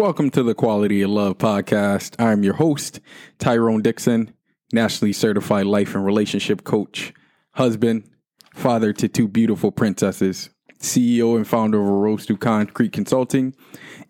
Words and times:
Welcome 0.00 0.30
to 0.30 0.42
the 0.42 0.54
Quality 0.54 1.02
of 1.02 1.10
Love 1.10 1.36
podcast. 1.36 2.14
I'm 2.18 2.42
your 2.42 2.54
host, 2.54 3.00
Tyrone 3.38 3.82
Dixon, 3.82 4.32
nationally 4.72 5.12
certified 5.12 5.66
life 5.66 5.94
and 5.94 6.02
relationship 6.02 6.64
coach, 6.64 7.12
husband, 7.52 8.08
father 8.54 8.94
to 8.94 9.08
two 9.08 9.28
beautiful 9.28 9.70
princesses, 9.70 10.48
CEO 10.78 11.36
and 11.36 11.46
founder 11.46 11.82
of 11.82 11.86
Rose 11.86 12.24
to 12.24 12.38
Concrete 12.38 12.92
Consulting, 12.92 13.54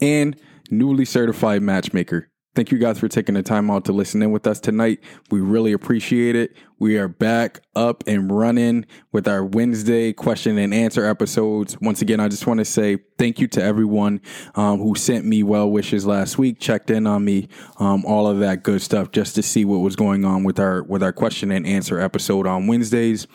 and 0.00 0.40
newly 0.70 1.04
certified 1.04 1.60
matchmaker. 1.60 2.29
Thank 2.52 2.72
you 2.72 2.78
guys 2.78 2.98
for 2.98 3.06
taking 3.06 3.36
the 3.36 3.45
time 3.45 3.70
out 3.70 3.84
to 3.84 3.92
listen 3.92 4.20
in 4.22 4.32
with 4.32 4.45
us 4.45 4.59
tonight. 4.59 4.98
We 5.30 5.40
really 5.40 5.72
appreciate 5.72 6.34
it. 6.34 6.56
We 6.80 6.98
are 6.98 7.06
back 7.06 7.60
up 7.76 8.02
and 8.09 8.28
running 8.28 8.86
with 9.12 9.28
our 9.28 9.45
Wednesday 9.45 10.12
question 10.12 10.59
and 10.59 10.74
answer 10.74 11.04
episodes. 11.04 11.80
Once 11.80 12.02
again, 12.02 12.18
I 12.18 12.26
just 12.26 12.48
want 12.48 12.59
to 12.59 12.64
say 12.64 12.98
thank 13.18 13.38
you 13.38 13.46
to 13.48 13.62
everyone 13.62 14.20
um, 14.56 14.80
who 14.80 14.96
sent 14.96 15.24
me 15.24 15.45
well 15.45 15.70
wishes 15.70 16.04
last 16.06 16.38
week, 16.38 16.59
checked 16.59 16.90
in 16.90 17.06
on 17.06 17.24
me, 17.24 17.48
um, 17.78 18.04
all 18.04 18.26
of 18.26 18.40
that 18.40 18.65
good 18.65 18.82
stuff, 18.82 19.12
just 19.12 19.37
to 19.37 19.43
see 19.43 19.65
what 19.65 19.78
was 19.78 19.95
going 19.95 20.24
on 20.24 20.43
with 20.43 20.59
our 20.59 20.82
with 20.82 21.04
our 21.04 21.12
question 21.12 21.52
and 21.52 21.65
answer 21.68 22.01
episode 22.01 22.48
on 22.48 22.66
Wednesdays. 22.66 23.28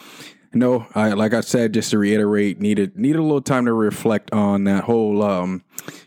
No, 0.53 0.87
I 0.93 1.13
like 1.13 1.33
I 1.33 1.41
said, 1.41 1.73
just 1.73 1.91
to 1.91 1.97
reiterate, 1.97 2.59
needed 2.59 2.97
needed 2.97 3.19
a 3.19 3.23
little 3.23 3.41
time 3.41 3.65
to 3.65 3.73
reflect 3.73 4.33
on 4.33 4.65
that 4.65 4.83
whole 4.83 5.23
um, 5.23 5.63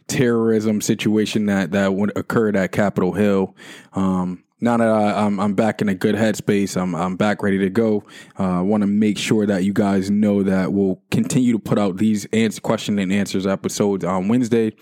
terrorism 0.09 0.81
situation 0.81 1.47
that 1.47 1.71
that 1.73 2.13
occurred 2.17 2.57
at 2.57 2.73
Capitol 2.73 3.13
Hill. 3.13 3.55
Um, 3.93 4.45
now 4.61 4.77
that 4.77 4.89
I, 4.89 5.11
am 5.11 5.35
I'm, 5.35 5.41
I'm 5.41 5.55
back 5.55 5.81
in 5.81 5.89
a 5.89 5.95
good 5.95 6.17
headspace, 6.17 6.81
I'm 6.81 6.95
I'm 6.95 7.17
back 7.17 7.43
ready 7.43 7.59
to 7.59 7.71
go. 7.71 8.05
Uh, 8.39 8.59
I 8.59 8.61
want 8.63 8.83
to 8.83 8.87
make 8.87 9.19
sure 9.19 9.47
that 9.47 9.65
you 9.65 9.73
guys 9.73 10.11
know 10.11 10.43
that 10.43 10.73
we'll 10.73 11.01
continue 11.11 11.53
to 11.53 11.59
put 11.59 11.79
out 11.79 11.99
these 11.99 12.27
question 12.63 12.99
and 12.99 13.13
answers 13.13 13.47
episodes 13.47 14.05
on 14.05 14.29
Wednesday. 14.29 14.73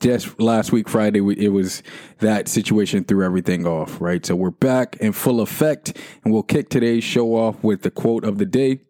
Just 0.00 0.38
last 0.40 0.72
week, 0.72 0.88
Friday, 0.88 1.20
it 1.38 1.48
was 1.48 1.82
that 2.18 2.48
situation 2.48 3.04
threw 3.04 3.24
everything 3.24 3.66
off, 3.66 4.00
right? 4.00 4.26
So 4.26 4.36
we're 4.36 4.50
back 4.50 4.96
in 4.96 5.12
full 5.12 5.40
effect, 5.40 5.96
and 6.24 6.32
we'll 6.32 6.42
kick 6.42 6.68
today's 6.68 7.04
show 7.04 7.34
off 7.34 7.62
with 7.62 7.82
the 7.82 7.90
quote 7.90 8.24
of 8.24 8.38
the 8.38 8.44
day. 8.44 8.80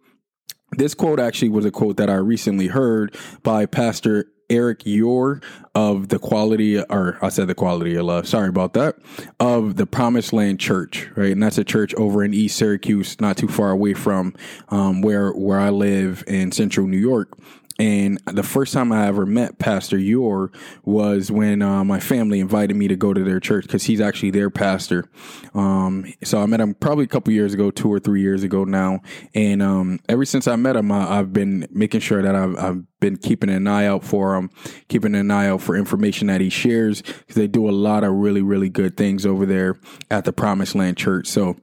This 0.72 0.94
quote 0.94 1.20
actually 1.20 1.50
was 1.50 1.64
a 1.64 1.70
quote 1.70 1.98
that 1.98 2.10
I 2.10 2.14
recently 2.14 2.66
heard 2.68 3.16
by 3.42 3.66
Pastor 3.66 4.26
Eric 4.50 4.84
Yor 4.84 5.40
of 5.74 6.08
the 6.08 6.18
quality, 6.18 6.80
or 6.80 7.18
I 7.22 7.28
said 7.28 7.48
the 7.48 7.54
quality 7.54 7.96
of 7.96 8.04
love. 8.04 8.28
Sorry 8.28 8.48
about 8.48 8.74
that. 8.74 8.96
Of 9.40 9.76
the 9.76 9.86
Promised 9.86 10.32
Land 10.32 10.60
Church, 10.60 11.08
right, 11.16 11.32
and 11.32 11.42
that's 11.42 11.58
a 11.58 11.64
church 11.64 11.94
over 11.94 12.22
in 12.22 12.34
East 12.34 12.56
Syracuse, 12.56 13.20
not 13.20 13.36
too 13.36 13.48
far 13.48 13.70
away 13.70 13.94
from 13.94 14.34
um, 14.68 15.02
where 15.02 15.30
where 15.32 15.58
I 15.58 15.70
live 15.70 16.24
in 16.26 16.52
Central 16.52 16.86
New 16.86 16.98
York. 16.98 17.36
And 17.78 18.20
the 18.26 18.42
first 18.42 18.72
time 18.72 18.92
I 18.92 19.06
ever 19.06 19.26
met 19.26 19.58
Pastor 19.58 19.98
Yor 19.98 20.52
was 20.84 21.30
when 21.30 21.60
uh, 21.60 21.82
my 21.84 21.98
family 21.98 22.38
invited 22.38 22.76
me 22.76 22.86
to 22.88 22.96
go 22.96 23.12
to 23.12 23.24
their 23.24 23.40
church 23.40 23.64
because 23.66 23.84
he's 23.84 24.00
actually 24.00 24.30
their 24.30 24.48
pastor. 24.48 25.10
Um, 25.54 26.12
so 26.22 26.40
I 26.40 26.46
met 26.46 26.60
him 26.60 26.74
probably 26.74 27.04
a 27.04 27.08
couple 27.08 27.32
years 27.32 27.52
ago, 27.52 27.70
two 27.70 27.92
or 27.92 27.98
three 27.98 28.20
years 28.20 28.44
ago 28.44 28.64
now. 28.64 29.00
And 29.34 29.60
um, 29.60 29.98
ever 30.08 30.24
since 30.24 30.46
I 30.46 30.56
met 30.56 30.76
him, 30.76 30.92
I, 30.92 31.16
have 31.16 31.32
been 31.32 31.66
making 31.70 32.00
sure 32.00 32.22
that 32.22 32.34
I've, 32.34 32.56
I've, 32.56 32.82
been 33.00 33.16
keeping 33.18 33.50
an 33.50 33.66
eye 33.66 33.84
out 33.84 34.02
for 34.02 34.34
him, 34.34 34.48
keeping 34.88 35.14
an 35.14 35.30
eye 35.30 35.46
out 35.46 35.60
for 35.60 35.76
information 35.76 36.28
that 36.28 36.40
he 36.40 36.48
shares 36.48 37.02
because 37.02 37.34
they 37.34 37.46
do 37.46 37.68
a 37.68 37.70
lot 37.70 38.02
of 38.02 38.10
really, 38.14 38.40
really 38.40 38.70
good 38.70 38.96
things 38.96 39.26
over 39.26 39.44
there 39.44 39.78
at 40.10 40.24
the 40.24 40.32
Promised 40.32 40.74
Land 40.74 40.96
Church. 40.96 41.26
So 41.26 41.54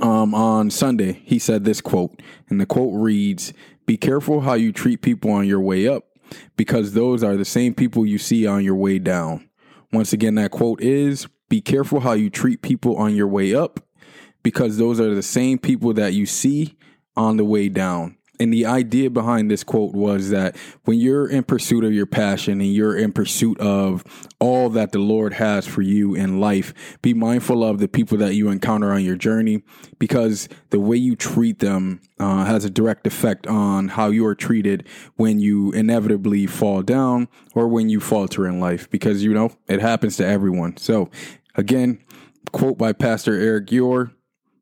um, 0.00 0.34
on 0.34 0.70
Sunday, 0.70 1.20
he 1.24 1.38
said 1.38 1.64
this 1.64 1.80
quote, 1.80 2.20
and 2.48 2.60
the 2.60 2.66
quote 2.66 2.92
reads, 2.94 3.52
be 3.86 3.96
careful 3.96 4.40
how 4.40 4.54
you 4.54 4.72
treat 4.72 5.00
people 5.00 5.30
on 5.30 5.46
your 5.46 5.60
way 5.60 5.86
up 5.86 6.04
because 6.56 6.94
those 6.94 7.22
are 7.22 7.36
the 7.36 7.44
same 7.44 7.72
people 7.72 8.04
you 8.04 8.18
see 8.18 8.46
on 8.46 8.64
your 8.64 8.74
way 8.74 8.98
down. 8.98 9.48
Once 9.92 10.12
again, 10.12 10.34
that 10.34 10.50
quote 10.50 10.80
is 10.82 11.28
Be 11.48 11.60
careful 11.60 12.00
how 12.00 12.12
you 12.12 12.28
treat 12.28 12.62
people 12.62 12.96
on 12.96 13.14
your 13.14 13.28
way 13.28 13.54
up 13.54 13.80
because 14.42 14.76
those 14.76 15.00
are 15.00 15.14
the 15.14 15.22
same 15.22 15.58
people 15.58 15.92
that 15.94 16.12
you 16.12 16.26
see 16.26 16.76
on 17.16 17.36
the 17.36 17.44
way 17.44 17.68
down. 17.68 18.16
And 18.38 18.52
the 18.52 18.66
idea 18.66 19.10
behind 19.10 19.50
this 19.50 19.64
quote 19.64 19.94
was 19.94 20.30
that 20.30 20.56
when 20.84 20.98
you're 20.98 21.28
in 21.28 21.44
pursuit 21.44 21.84
of 21.84 21.92
your 21.92 22.06
passion 22.06 22.60
and 22.60 22.72
you're 22.72 22.96
in 22.96 23.12
pursuit 23.12 23.58
of 23.60 24.04
all 24.38 24.68
that 24.70 24.92
the 24.92 24.98
Lord 24.98 25.34
has 25.34 25.66
for 25.66 25.82
you 25.82 26.14
in 26.14 26.40
life, 26.40 26.98
be 27.02 27.14
mindful 27.14 27.64
of 27.64 27.78
the 27.78 27.88
people 27.88 28.18
that 28.18 28.34
you 28.34 28.48
encounter 28.48 28.92
on 28.92 29.04
your 29.04 29.16
journey 29.16 29.62
because 29.98 30.48
the 30.70 30.80
way 30.80 30.96
you 30.96 31.16
treat 31.16 31.60
them 31.60 32.00
uh, 32.18 32.44
has 32.44 32.64
a 32.64 32.70
direct 32.70 33.06
effect 33.06 33.46
on 33.46 33.88
how 33.88 34.08
you 34.08 34.24
are 34.26 34.34
treated 34.34 34.86
when 35.16 35.38
you 35.38 35.72
inevitably 35.72 36.46
fall 36.46 36.82
down 36.82 37.28
or 37.54 37.68
when 37.68 37.88
you 37.88 38.00
falter 38.00 38.46
in 38.46 38.60
life 38.60 38.90
because, 38.90 39.22
you 39.22 39.32
know, 39.32 39.52
it 39.68 39.80
happens 39.80 40.16
to 40.16 40.26
everyone. 40.26 40.76
So, 40.76 41.10
again, 41.54 42.02
quote 42.52 42.78
by 42.78 42.92
Pastor 42.92 43.34
Eric 43.34 43.72
Yor 43.72 44.12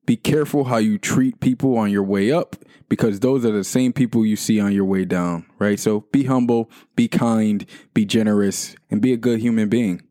be 0.07 0.17
careful 0.17 0.65
how 0.65 0.77
you 0.77 0.99
treat 0.99 1.41
people 1.41 1.77
on 1.79 1.91
your 1.91 2.03
way 2.03 2.31
up 2.31 2.57
because 2.89 3.21
those 3.21 3.45
are 3.45 3.53
the 3.53 3.65
same 3.65 3.93
people 3.93 4.27
you 4.27 4.37
see 4.37 4.61
on 4.61 4.73
your 4.73 4.85
way 4.85 5.05
down, 5.05 5.47
right? 5.59 5.81
So 5.81 6.01
be 6.13 6.25
humble, 6.25 6.71
be 6.95 7.09
kind, 7.09 7.65
be 7.95 8.05
generous, 8.05 8.77
and 8.91 9.01
be 9.01 9.13
a 9.13 9.17
good 9.17 9.41
human 9.41 9.69
being. 9.69 10.03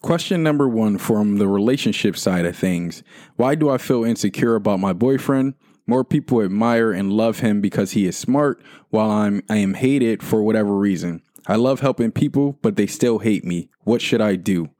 Question 0.00 0.42
number 0.42 0.68
one 0.68 0.98
from 0.98 1.36
the 1.36 1.46
relationship 1.46 2.16
side 2.16 2.46
of 2.46 2.56
things 2.56 3.02
Why 3.36 3.54
do 3.54 3.68
I 3.68 3.78
feel 3.78 4.04
insecure 4.04 4.54
about 4.54 4.80
my 4.80 4.92
boyfriend? 4.92 5.54
More 5.86 6.04
people 6.04 6.40
admire 6.40 6.92
and 6.92 7.12
love 7.12 7.40
him 7.40 7.60
because 7.60 7.92
he 7.92 8.06
is 8.06 8.16
smart, 8.16 8.62
while 8.90 9.10
I'm 9.10 9.42
I 9.48 9.56
am 9.56 9.74
hated 9.74 10.22
for 10.22 10.42
whatever 10.42 10.76
reason. 10.76 11.22
I 11.46 11.56
love 11.56 11.80
helping 11.80 12.12
people, 12.12 12.58
but 12.62 12.76
they 12.76 12.86
still 12.86 13.18
hate 13.18 13.44
me. 13.44 13.70
What 13.82 14.00
should 14.00 14.20
I 14.20 14.36
do? 14.36 14.70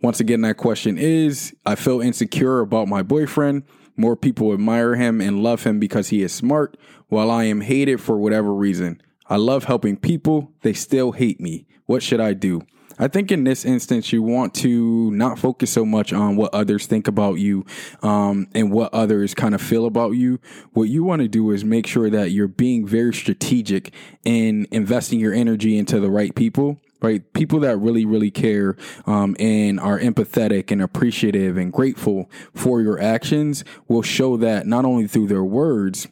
Once 0.00 0.20
again, 0.20 0.42
that 0.42 0.56
question 0.56 0.96
is 0.96 1.54
I 1.66 1.74
feel 1.74 2.00
insecure 2.00 2.60
about 2.60 2.88
my 2.88 3.02
boyfriend. 3.02 3.64
More 3.96 4.14
people 4.14 4.52
admire 4.52 4.94
him 4.94 5.20
and 5.20 5.42
love 5.42 5.64
him 5.64 5.80
because 5.80 6.10
he 6.10 6.22
is 6.22 6.32
smart, 6.32 6.76
while 7.08 7.32
I 7.32 7.44
am 7.44 7.62
hated 7.62 8.00
for 8.00 8.16
whatever 8.16 8.54
reason. 8.54 9.02
I 9.26 9.36
love 9.36 9.64
helping 9.64 9.96
people. 9.96 10.52
They 10.62 10.72
still 10.72 11.12
hate 11.12 11.40
me. 11.40 11.66
What 11.86 12.02
should 12.02 12.20
I 12.20 12.34
do? 12.34 12.62
I 13.00 13.08
think 13.08 13.30
in 13.30 13.44
this 13.44 13.64
instance, 13.64 14.12
you 14.12 14.22
want 14.22 14.54
to 14.54 15.10
not 15.12 15.38
focus 15.38 15.70
so 15.70 15.84
much 15.84 16.12
on 16.12 16.36
what 16.36 16.52
others 16.52 16.86
think 16.86 17.06
about 17.06 17.34
you 17.34 17.64
um, 18.02 18.48
and 18.54 18.72
what 18.72 18.92
others 18.92 19.34
kind 19.34 19.54
of 19.54 19.60
feel 19.60 19.86
about 19.86 20.12
you. 20.12 20.40
What 20.72 20.84
you 20.84 21.04
want 21.04 21.22
to 21.22 21.28
do 21.28 21.50
is 21.52 21.64
make 21.64 21.86
sure 21.86 22.10
that 22.10 22.30
you're 22.30 22.48
being 22.48 22.86
very 22.86 23.14
strategic 23.14 23.92
in 24.24 24.66
investing 24.70 25.20
your 25.20 25.32
energy 25.32 25.78
into 25.78 26.00
the 26.00 26.10
right 26.10 26.34
people 26.34 26.80
right? 27.00 27.32
People 27.32 27.60
that 27.60 27.76
really, 27.78 28.04
really 28.04 28.30
care 28.30 28.76
um, 29.06 29.36
and 29.38 29.78
are 29.80 29.98
empathetic 29.98 30.70
and 30.70 30.82
appreciative 30.82 31.56
and 31.56 31.72
grateful 31.72 32.30
for 32.54 32.80
your 32.80 33.00
actions 33.00 33.64
will 33.86 34.02
show 34.02 34.36
that 34.36 34.66
not 34.66 34.84
only 34.84 35.06
through 35.06 35.28
their 35.28 35.44
words, 35.44 36.08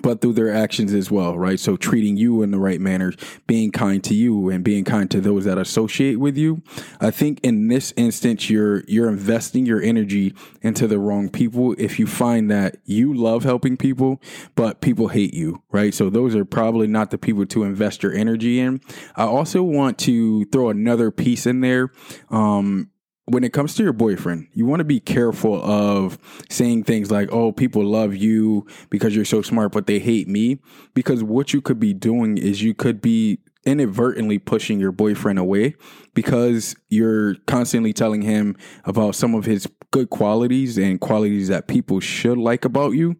but 0.00 0.20
through 0.20 0.32
their 0.32 0.52
actions 0.52 0.94
as 0.94 1.10
well, 1.10 1.38
right? 1.38 1.60
So 1.60 1.76
treating 1.76 2.16
you 2.16 2.42
in 2.42 2.50
the 2.50 2.58
right 2.58 2.80
manner, 2.80 3.12
being 3.46 3.70
kind 3.70 4.02
to 4.04 4.14
you 4.14 4.48
and 4.48 4.64
being 4.64 4.84
kind 4.84 5.10
to 5.10 5.20
those 5.20 5.44
that 5.44 5.58
associate 5.58 6.16
with 6.16 6.36
you. 6.36 6.62
I 7.00 7.10
think 7.10 7.40
in 7.42 7.68
this 7.68 7.92
instance, 7.96 8.48
you're, 8.48 8.84
you're 8.84 9.08
investing 9.08 9.66
your 9.66 9.82
energy 9.82 10.34
into 10.62 10.86
the 10.86 10.98
wrong 10.98 11.28
people. 11.28 11.74
If 11.78 11.98
you 11.98 12.06
find 12.06 12.50
that 12.50 12.78
you 12.84 13.12
love 13.12 13.44
helping 13.44 13.76
people, 13.76 14.20
but 14.54 14.80
people 14.80 15.08
hate 15.08 15.34
you, 15.34 15.62
right? 15.70 15.92
So 15.92 16.08
those 16.08 16.34
are 16.34 16.44
probably 16.44 16.86
not 16.86 17.10
the 17.10 17.18
people 17.18 17.44
to 17.46 17.64
invest 17.64 18.02
your 18.02 18.14
energy 18.14 18.60
in. 18.60 18.80
I 19.14 19.24
also 19.24 19.62
want 19.62 19.98
to 20.00 20.46
throw 20.46 20.70
another 20.70 21.10
piece 21.10 21.46
in 21.46 21.60
there. 21.60 21.92
Um, 22.30 22.91
when 23.26 23.44
it 23.44 23.52
comes 23.52 23.74
to 23.76 23.82
your 23.82 23.92
boyfriend, 23.92 24.48
you 24.52 24.66
want 24.66 24.80
to 24.80 24.84
be 24.84 25.00
careful 25.00 25.62
of 25.62 26.18
saying 26.50 26.84
things 26.84 27.10
like, 27.10 27.30
oh, 27.32 27.52
people 27.52 27.84
love 27.84 28.16
you 28.16 28.66
because 28.90 29.14
you're 29.14 29.24
so 29.24 29.42
smart, 29.42 29.72
but 29.72 29.86
they 29.86 29.98
hate 29.98 30.28
me. 30.28 30.58
Because 30.92 31.22
what 31.22 31.52
you 31.52 31.60
could 31.60 31.78
be 31.78 31.94
doing 31.94 32.36
is 32.36 32.62
you 32.62 32.74
could 32.74 33.00
be 33.00 33.38
inadvertently 33.64 34.38
pushing 34.38 34.80
your 34.80 34.90
boyfriend 34.90 35.38
away 35.38 35.76
because 36.14 36.74
you're 36.88 37.36
constantly 37.46 37.92
telling 37.92 38.22
him 38.22 38.56
about 38.84 39.14
some 39.14 39.34
of 39.36 39.44
his 39.44 39.68
good 39.92 40.10
qualities 40.10 40.76
and 40.76 41.00
qualities 41.00 41.48
that 41.48 41.68
people 41.68 42.00
should 42.00 42.38
like 42.38 42.64
about 42.64 42.90
you 42.90 43.16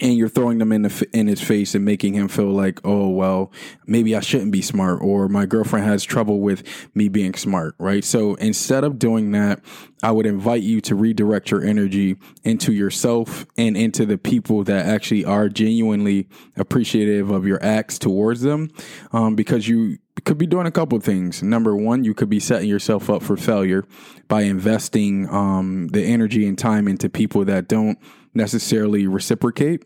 and 0.00 0.14
you're 0.14 0.28
throwing 0.28 0.58
them 0.58 0.72
in 0.72 0.82
the 0.82 1.08
in 1.12 1.26
his 1.26 1.40
face 1.40 1.74
and 1.74 1.84
making 1.84 2.14
him 2.14 2.28
feel 2.28 2.50
like, 2.50 2.80
oh 2.84 3.08
well, 3.08 3.50
maybe 3.86 4.14
I 4.14 4.20
shouldn't 4.20 4.52
be 4.52 4.62
smart, 4.62 5.00
or 5.02 5.28
my 5.28 5.46
girlfriend 5.46 5.86
has 5.86 6.04
trouble 6.04 6.40
with 6.40 6.62
me 6.94 7.08
being 7.08 7.34
smart, 7.34 7.74
right? 7.78 8.04
So 8.04 8.34
instead 8.34 8.84
of 8.84 8.98
doing 8.98 9.30
that, 9.32 9.60
I 10.02 10.12
would 10.12 10.26
invite 10.26 10.62
you 10.62 10.80
to 10.82 10.94
redirect 10.94 11.50
your 11.50 11.64
energy 11.64 12.16
into 12.44 12.72
yourself 12.72 13.46
and 13.56 13.76
into 13.76 14.04
the 14.04 14.18
people 14.18 14.64
that 14.64 14.86
actually 14.86 15.24
are 15.24 15.48
genuinely 15.48 16.28
appreciative 16.56 17.30
of 17.30 17.46
your 17.46 17.62
acts 17.62 17.98
towards 17.98 18.42
them, 18.42 18.70
um, 19.12 19.34
because 19.34 19.68
you 19.68 19.98
could 20.24 20.38
be 20.38 20.46
doing 20.46 20.66
a 20.66 20.70
couple 20.70 20.98
things. 21.00 21.42
Number 21.42 21.76
one, 21.76 22.04
you 22.04 22.14
could 22.14 22.28
be 22.28 22.40
setting 22.40 22.68
yourself 22.68 23.08
up 23.10 23.22
for 23.22 23.36
failure 23.36 23.84
by 24.28 24.42
investing 24.42 25.28
um, 25.28 25.88
the 25.88 26.02
energy 26.02 26.46
and 26.46 26.58
time 26.58 26.88
into 26.88 27.08
people 27.08 27.44
that 27.44 27.68
don't 27.68 27.98
necessarily 28.36 29.06
reciprocate. 29.06 29.84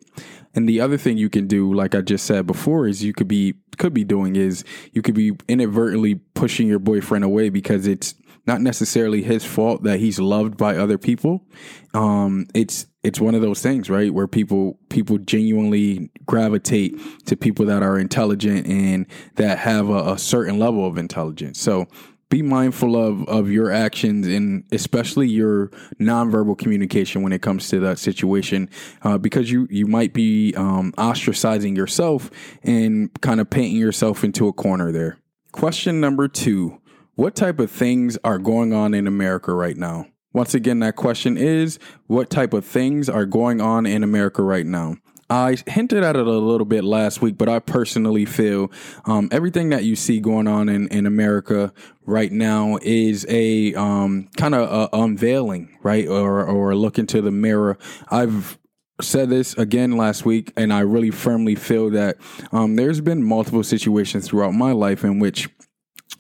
And 0.55 0.69
the 0.69 0.81
other 0.81 0.99
thing 0.99 1.17
you 1.17 1.31
can 1.31 1.47
do, 1.47 1.73
like 1.73 1.95
I 1.95 2.01
just 2.01 2.27
said 2.27 2.47
before, 2.47 2.87
is 2.87 3.05
you 3.05 3.13
could 3.13 3.29
be 3.29 3.55
could 3.79 3.95
be 3.95 4.05
doing 4.05 4.37
is 4.37 4.63
you 4.93 5.01
could 5.01 5.15
be 5.15 5.33
inadvertently 5.49 6.17
pushing 6.35 6.69
your 6.69 6.79
boyfriend 6.79 7.25
away 7.25 7.49
because 7.49 7.87
it's 7.87 8.15
not 8.47 8.61
necessarily 8.61 9.23
his 9.23 9.45
fault 9.45 9.85
that 9.85 10.01
he's 10.01 10.19
loved 10.19 10.57
by 10.57 10.77
other 10.77 10.99
people. 10.99 11.47
Um, 11.95 12.47
it's 12.55 12.87
it's 13.03 13.21
one 13.21 13.35
of 13.35 13.41
those 13.41 13.63
things, 13.63 13.89
right, 13.89 14.13
where 14.13 14.27
people 14.27 14.79
people 14.89 15.19
genuinely 15.19 16.11
gravitate 16.27 16.99
to 17.27 17.37
people 17.37 17.67
that 17.67 17.83
are 17.83 17.99
intelligent 17.99 18.67
and 18.67 19.07
that 19.37 19.59
have 19.59 19.89
a, 19.89 20.13
a 20.13 20.19
certain 20.19 20.59
level 20.59 20.87
of 20.87 20.99
intelligence. 20.99 21.61
So 21.61 21.87
be 22.31 22.43
mindful 22.43 22.97
of 22.97 23.29
of 23.29 23.51
your 23.51 23.71
actions 23.71 24.27
and 24.27 24.65
especially 24.73 25.29
your 25.29 25.67
nonverbal 26.01 26.57
communication 26.57 27.23
when 27.23 27.33
it 27.33 27.43
comes 27.43 27.69
to 27.69 27.81
that 27.81 27.99
situation, 27.99 28.71
uh, 29.03 29.19
because 29.19 29.51
you 29.51 29.67
you 29.71 29.87
might 29.87 30.15
be 30.15 30.55
um, 30.55 30.93
ostracizing 30.93 31.77
yourself 31.77 32.31
and 32.63 33.11
kind 33.21 33.41
of 33.41 33.51
painting 33.51 33.77
yourself 33.77 34.25
into 34.25 34.49
a 34.49 34.53
corner 34.53 34.91
there. 34.93 35.19
Question 35.53 36.01
number 36.01 36.29
two: 36.29 36.81
What 37.17 37.35
type 37.35 37.59
of 37.59 37.71
things 37.71 38.17
are 38.25 38.39
going 38.39 38.73
on 38.73 38.95
in 38.95 39.07
America 39.07 39.53
right 39.53 39.77
now? 39.77 40.07
Once 40.33 40.55
again, 40.55 40.79
that 40.79 40.95
question 40.95 41.37
is: 41.37 41.81
What 42.07 42.31
type 42.31 42.55
of 42.55 42.65
things 42.65 43.09
are 43.09 43.27
going 43.27 43.61
on 43.61 43.87
in 43.87 44.05
America 44.05 44.43
right 44.43 44.67
now? 44.67 44.97
I 45.31 45.57
hinted 45.67 46.03
at 46.03 46.17
it 46.17 46.27
a 46.27 46.31
little 46.31 46.65
bit 46.65 46.83
last 46.83 47.23
week, 47.23 47.39
but 47.39 47.49
I 47.49 47.61
personally 47.61 48.25
feel 48.25 48.71
um, 49.05 49.29
everything 49.31 49.69
that 49.71 49.85
you 49.85 49.95
see 49.95 50.19
going 50.19 50.49
on 50.49 50.69
in, 50.69 50.89
in 50.89 51.07
America 51.07 51.73
right 52.05 52.33
now 52.33 52.79
is 52.83 53.25
a 53.29 53.73
um, 53.75 54.29
kind 54.37 54.57
of 54.57 54.89
unveiling, 54.93 55.79
right? 55.83 56.09
Or, 56.09 56.45
or 56.45 56.75
look 56.75 56.99
into 56.99 57.23
the 57.23 57.31
mirror. 57.31 57.79
I've 58.11 58.59
said 59.01 59.31
this 59.31 59.55
again 59.55 59.97
last 59.97 60.25
week, 60.25 60.53
and 60.57 60.73
I 60.73 60.81
really 60.81 61.13
firmly 61.13 61.55
feel 61.55 61.91
that 61.91 62.17
um, 62.51 62.75
there's 62.75 63.01
been 63.01 63.23
multiple 63.23 63.63
situations 63.63 64.29
throughout 64.29 64.53
my 64.53 64.73
life 64.73 65.05
in 65.05 65.21
which 65.21 65.49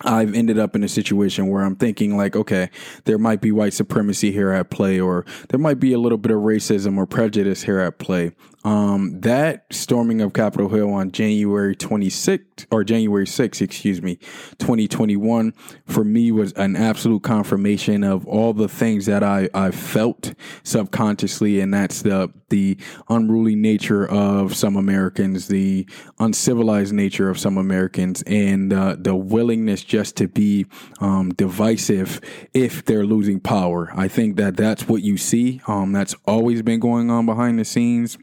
I've 0.02 0.34
ended 0.34 0.58
up 0.58 0.74
in 0.74 0.82
a 0.82 0.88
situation 0.88 1.48
where 1.48 1.62
I'm 1.62 1.76
thinking 1.76 2.16
like, 2.16 2.34
okay, 2.34 2.70
there 3.04 3.18
might 3.18 3.40
be 3.40 3.52
white 3.52 3.74
supremacy 3.74 4.32
here 4.32 4.50
at 4.50 4.70
play, 4.70 4.98
or 4.98 5.26
there 5.48 5.60
might 5.60 5.78
be 5.78 5.92
a 5.92 5.98
little 5.98 6.18
bit 6.18 6.32
of 6.32 6.38
racism 6.38 6.96
or 6.96 7.06
prejudice 7.06 7.62
here 7.62 7.80
at 7.80 7.98
play. 7.98 8.32
Um, 8.62 9.20
that 9.20 9.64
storming 9.70 10.20
of 10.20 10.34
Capitol 10.34 10.68
Hill 10.68 10.92
on 10.92 11.12
January 11.12 11.74
26th 11.74 12.66
or 12.70 12.84
January 12.84 13.24
6th, 13.24 13.62
excuse 13.62 14.02
me, 14.02 14.16
2021 14.58 15.52
for 15.86 16.04
me 16.04 16.30
was 16.30 16.52
an 16.52 16.76
absolute 16.76 17.22
confirmation 17.22 18.04
of 18.04 18.26
all 18.26 18.52
the 18.52 18.68
things 18.68 19.06
that 19.06 19.22
I, 19.22 19.48
I 19.54 19.70
felt 19.70 20.34
subconsciously. 20.62 21.60
And 21.60 21.72
that's 21.72 22.02
the, 22.02 22.30
the 22.50 22.76
unruly 23.08 23.54
nature 23.54 24.06
of 24.06 24.54
some 24.54 24.76
Americans, 24.76 25.48
the 25.48 25.88
uncivilized 26.18 26.92
nature 26.92 27.30
of 27.30 27.38
some 27.38 27.56
Americans, 27.56 28.22
and 28.26 28.72
uh, 28.72 28.96
the 28.98 29.14
willingness 29.14 29.82
just 29.82 30.16
to 30.18 30.28
be 30.28 30.66
um, 31.00 31.30
divisive 31.30 32.20
if 32.52 32.84
they're 32.84 33.06
losing 33.06 33.40
power. 33.40 33.90
I 33.94 34.08
think 34.08 34.36
that 34.36 34.56
that's 34.56 34.86
what 34.86 35.02
you 35.02 35.16
see. 35.16 35.62
Um, 35.66 35.92
that's 35.92 36.14
always 36.26 36.60
been 36.60 36.80
going 36.80 37.10
on 37.10 37.24
behind 37.24 37.58
the 37.58 37.64
scenes 37.64 38.18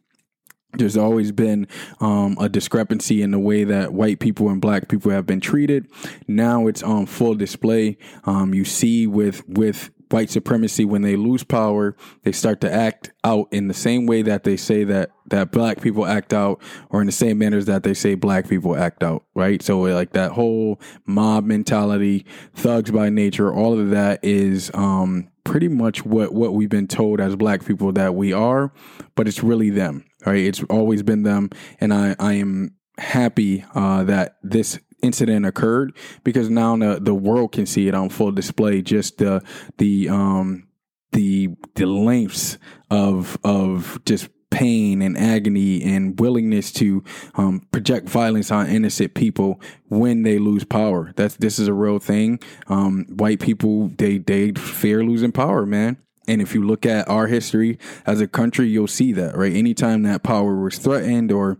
there's 0.73 0.97
always 0.97 1.31
been 1.31 1.67
um, 1.99 2.37
a 2.39 2.49
discrepancy 2.49 3.21
in 3.21 3.31
the 3.31 3.39
way 3.39 3.63
that 3.63 3.93
white 3.93 4.19
people 4.19 4.49
and 4.49 4.61
black 4.61 4.89
people 4.89 5.11
have 5.11 5.25
been 5.25 5.39
treated. 5.39 5.87
Now 6.27 6.67
it's 6.67 6.83
on 6.83 7.05
full 7.05 7.35
display. 7.35 7.97
Um, 8.25 8.53
you 8.53 8.65
see 8.65 9.07
with 9.07 9.47
with 9.47 9.91
white 10.09 10.29
supremacy 10.29 10.85
when 10.85 11.01
they 11.01 11.15
lose 11.15 11.43
power, 11.43 11.95
they 12.23 12.31
start 12.31 12.61
to 12.61 12.71
act 12.71 13.11
out 13.23 13.47
in 13.51 13.67
the 13.67 13.73
same 13.73 14.05
way 14.05 14.21
that 14.21 14.43
they 14.43 14.55
say 14.57 14.83
that 14.85 15.11
that 15.27 15.51
black 15.51 15.81
people 15.81 16.05
act 16.05 16.33
out, 16.33 16.61
or 16.89 17.01
in 17.01 17.07
the 17.07 17.13
same 17.13 17.37
manners 17.37 17.65
that 17.65 17.83
they 17.83 17.93
say 17.93 18.15
black 18.15 18.47
people 18.47 18.75
act 18.75 19.03
out. 19.03 19.23
Right. 19.35 19.61
So 19.61 19.79
like 19.79 20.11
that 20.13 20.33
whole 20.33 20.79
mob 21.05 21.45
mentality, 21.45 22.25
thugs 22.53 22.91
by 22.91 23.09
nature, 23.09 23.53
all 23.53 23.79
of 23.79 23.89
that 23.91 24.19
is 24.23 24.69
um, 24.73 25.29
pretty 25.43 25.69
much 25.69 26.05
what 26.05 26.33
what 26.33 26.53
we've 26.53 26.69
been 26.69 26.87
told 26.87 27.21
as 27.21 27.35
black 27.35 27.65
people 27.65 27.93
that 27.93 28.15
we 28.15 28.33
are, 28.33 28.71
but 29.15 29.27
it's 29.27 29.41
really 29.43 29.69
them 29.69 30.03
Right, 30.25 30.45
it's 30.45 30.63
always 30.63 31.03
been 31.03 31.23
them, 31.23 31.51
and 31.79 31.93
I 31.93 32.15
I 32.19 32.33
am 32.33 32.75
happy 32.97 33.63
uh, 33.75 34.03
that 34.05 34.37
this 34.41 34.79
incident 35.03 35.45
occurred 35.45 35.95
because 36.23 36.49
now 36.49 36.75
the 36.75 36.99
the 36.99 37.13
world 37.13 37.51
can 37.51 37.65
see 37.65 37.87
it 37.87 37.93
on 37.93 38.09
full 38.09 38.31
display. 38.31 38.81
Just 38.81 39.19
the 39.19 39.43
the 39.77 40.09
um 40.09 40.67
the 41.11 41.49
the 41.75 41.85
lengths 41.85 42.57
of 42.89 43.37
of 43.43 43.99
just 44.05 44.29
pain 44.49 45.01
and 45.01 45.17
agony 45.17 45.83
and 45.83 46.19
willingness 46.19 46.71
to 46.71 47.03
um, 47.35 47.61
project 47.71 48.07
violence 48.07 48.49
on 48.49 48.67
innocent 48.67 49.13
people 49.13 49.61
when 49.89 50.23
they 50.23 50.39
lose 50.39 50.63
power. 50.63 51.13
That's 51.15 51.35
this 51.35 51.59
is 51.59 51.67
a 51.67 51.73
real 51.73 51.99
thing. 51.99 52.39
Um, 52.67 53.05
white 53.09 53.39
people 53.39 53.89
they 53.97 54.17
they 54.17 54.53
fear 54.53 55.03
losing 55.03 55.31
power, 55.31 55.65
man. 55.65 55.97
And 56.27 56.41
if 56.41 56.53
you 56.53 56.65
look 56.65 56.85
at 56.85 57.07
our 57.09 57.27
history 57.27 57.79
as 58.05 58.21
a 58.21 58.27
country, 58.27 58.67
you'll 58.67 58.87
see 58.87 59.13
that, 59.13 59.35
right? 59.35 59.53
Anytime 59.53 60.03
that 60.03 60.23
power 60.23 60.55
was 60.55 60.77
threatened 60.77 61.31
or 61.31 61.57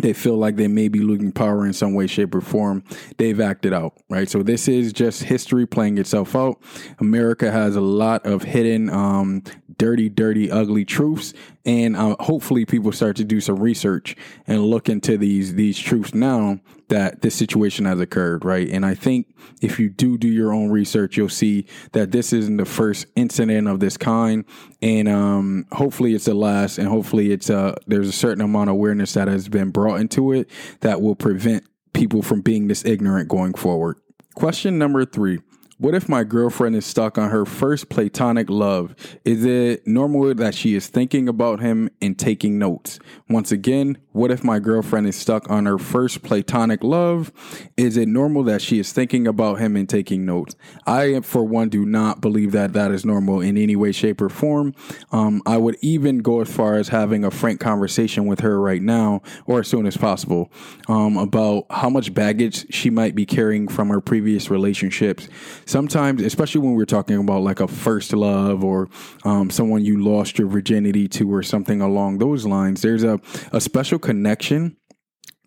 they 0.00 0.12
feel 0.12 0.36
like 0.36 0.56
they 0.56 0.68
may 0.68 0.88
be 0.88 1.00
losing 1.00 1.32
power 1.32 1.66
in 1.66 1.72
some 1.72 1.94
way, 1.94 2.06
shape, 2.06 2.34
or 2.34 2.40
form, 2.40 2.84
they've 3.16 3.40
acted 3.40 3.72
out, 3.72 3.94
right? 4.08 4.28
So 4.28 4.42
this 4.42 4.68
is 4.68 4.92
just 4.92 5.24
history 5.24 5.66
playing 5.66 5.98
itself 5.98 6.36
out. 6.36 6.62
America 6.98 7.50
has 7.50 7.76
a 7.76 7.80
lot 7.80 8.24
of 8.24 8.44
hidden, 8.44 8.90
um, 8.90 9.42
dirty, 9.76 10.08
dirty, 10.08 10.50
ugly 10.50 10.84
truths, 10.84 11.34
and 11.64 11.96
uh, 11.96 12.16
hopefully 12.20 12.64
people 12.64 12.92
start 12.92 13.16
to 13.16 13.24
do 13.24 13.40
some 13.40 13.56
research 13.56 14.16
and 14.46 14.64
look 14.64 14.88
into 14.88 15.18
these 15.18 15.54
these 15.54 15.78
truths 15.78 16.14
now 16.14 16.60
that 16.88 17.20
this 17.20 17.34
situation 17.34 17.84
has 17.84 18.00
occurred, 18.00 18.44
right? 18.44 18.68
And 18.68 18.86
I 18.86 18.94
think 18.94 19.34
if 19.60 19.78
you 19.78 19.90
do 19.90 20.16
do 20.16 20.28
your 20.28 20.52
own 20.52 20.70
research, 20.70 21.16
you'll 21.16 21.28
see 21.28 21.66
that 21.92 22.12
this 22.12 22.32
isn't 22.32 22.56
the 22.56 22.64
first 22.64 23.06
incident 23.14 23.68
of 23.68 23.80
this 23.80 23.96
kind, 23.96 24.44
and 24.80 25.08
um, 25.08 25.66
hopefully 25.72 26.14
it's 26.14 26.24
the 26.24 26.34
last, 26.34 26.78
and 26.78 26.88
hopefully 26.88 27.32
it's 27.32 27.50
uh, 27.50 27.74
there's 27.86 28.08
a 28.08 28.12
certain 28.12 28.42
amount 28.42 28.70
of 28.70 28.74
awareness 28.74 29.14
that 29.14 29.28
has 29.28 29.48
been 29.48 29.70
brought 29.70 30.00
into 30.00 30.32
it 30.32 30.48
that 30.80 31.02
will 31.02 31.16
prevent 31.16 31.64
people 31.92 32.22
from 32.22 32.40
being 32.40 32.68
this 32.68 32.84
ignorant 32.84 33.28
going 33.28 33.54
forward. 33.54 33.96
Question 34.34 34.78
number 34.78 35.04
three. 35.04 35.40
What 35.80 35.94
if 35.94 36.08
my 36.08 36.24
girlfriend 36.24 36.74
is 36.74 36.84
stuck 36.84 37.18
on 37.18 37.30
her 37.30 37.46
first 37.46 37.88
platonic 37.88 38.50
love? 38.50 38.96
Is 39.24 39.44
it 39.44 39.86
normal 39.86 40.34
that 40.34 40.56
she 40.56 40.74
is 40.74 40.88
thinking 40.88 41.28
about 41.28 41.60
him 41.60 41.88
and 42.02 42.18
taking 42.18 42.58
notes? 42.58 42.98
Once 43.28 43.52
again, 43.52 43.96
what 44.10 44.32
if 44.32 44.42
my 44.42 44.58
girlfriend 44.58 45.06
is 45.06 45.14
stuck 45.14 45.48
on 45.48 45.66
her 45.66 45.78
first 45.78 46.24
platonic 46.24 46.82
love? 46.82 47.30
Is 47.76 47.96
it 47.96 48.08
normal 48.08 48.42
that 48.42 48.60
she 48.60 48.80
is 48.80 48.92
thinking 48.92 49.28
about 49.28 49.60
him 49.60 49.76
and 49.76 49.88
taking 49.88 50.26
notes? 50.26 50.56
I, 50.84 51.20
for 51.20 51.44
one, 51.44 51.68
do 51.68 51.86
not 51.86 52.20
believe 52.20 52.50
that 52.50 52.72
that 52.72 52.90
is 52.90 53.04
normal 53.04 53.40
in 53.40 53.56
any 53.56 53.76
way, 53.76 53.92
shape, 53.92 54.20
or 54.20 54.28
form. 54.28 54.74
Um, 55.12 55.42
I 55.46 55.58
would 55.58 55.76
even 55.80 56.18
go 56.18 56.40
as 56.40 56.52
far 56.52 56.74
as 56.74 56.88
having 56.88 57.24
a 57.24 57.30
frank 57.30 57.60
conversation 57.60 58.26
with 58.26 58.40
her 58.40 58.60
right 58.60 58.82
now 58.82 59.22
or 59.46 59.60
as 59.60 59.68
soon 59.68 59.86
as 59.86 59.96
possible 59.96 60.50
um, 60.88 61.16
about 61.16 61.66
how 61.70 61.88
much 61.88 62.12
baggage 62.12 62.66
she 62.74 62.90
might 62.90 63.14
be 63.14 63.24
carrying 63.24 63.68
from 63.68 63.90
her 63.90 64.00
previous 64.00 64.50
relationships 64.50 65.28
sometimes, 65.68 66.22
especially 66.22 66.62
when 66.62 66.74
we're 66.74 66.84
talking 66.84 67.16
about 67.16 67.42
like 67.42 67.60
a 67.60 67.68
first 67.68 68.12
love 68.12 68.64
or 68.64 68.88
um, 69.24 69.50
someone 69.50 69.84
you 69.84 70.02
lost 70.02 70.38
your 70.38 70.48
virginity 70.48 71.06
to 71.08 71.32
or 71.32 71.42
something 71.42 71.80
along 71.80 72.18
those 72.18 72.46
lines, 72.46 72.82
there's 72.82 73.04
a, 73.04 73.20
a 73.52 73.60
special 73.60 73.98
connection 73.98 74.76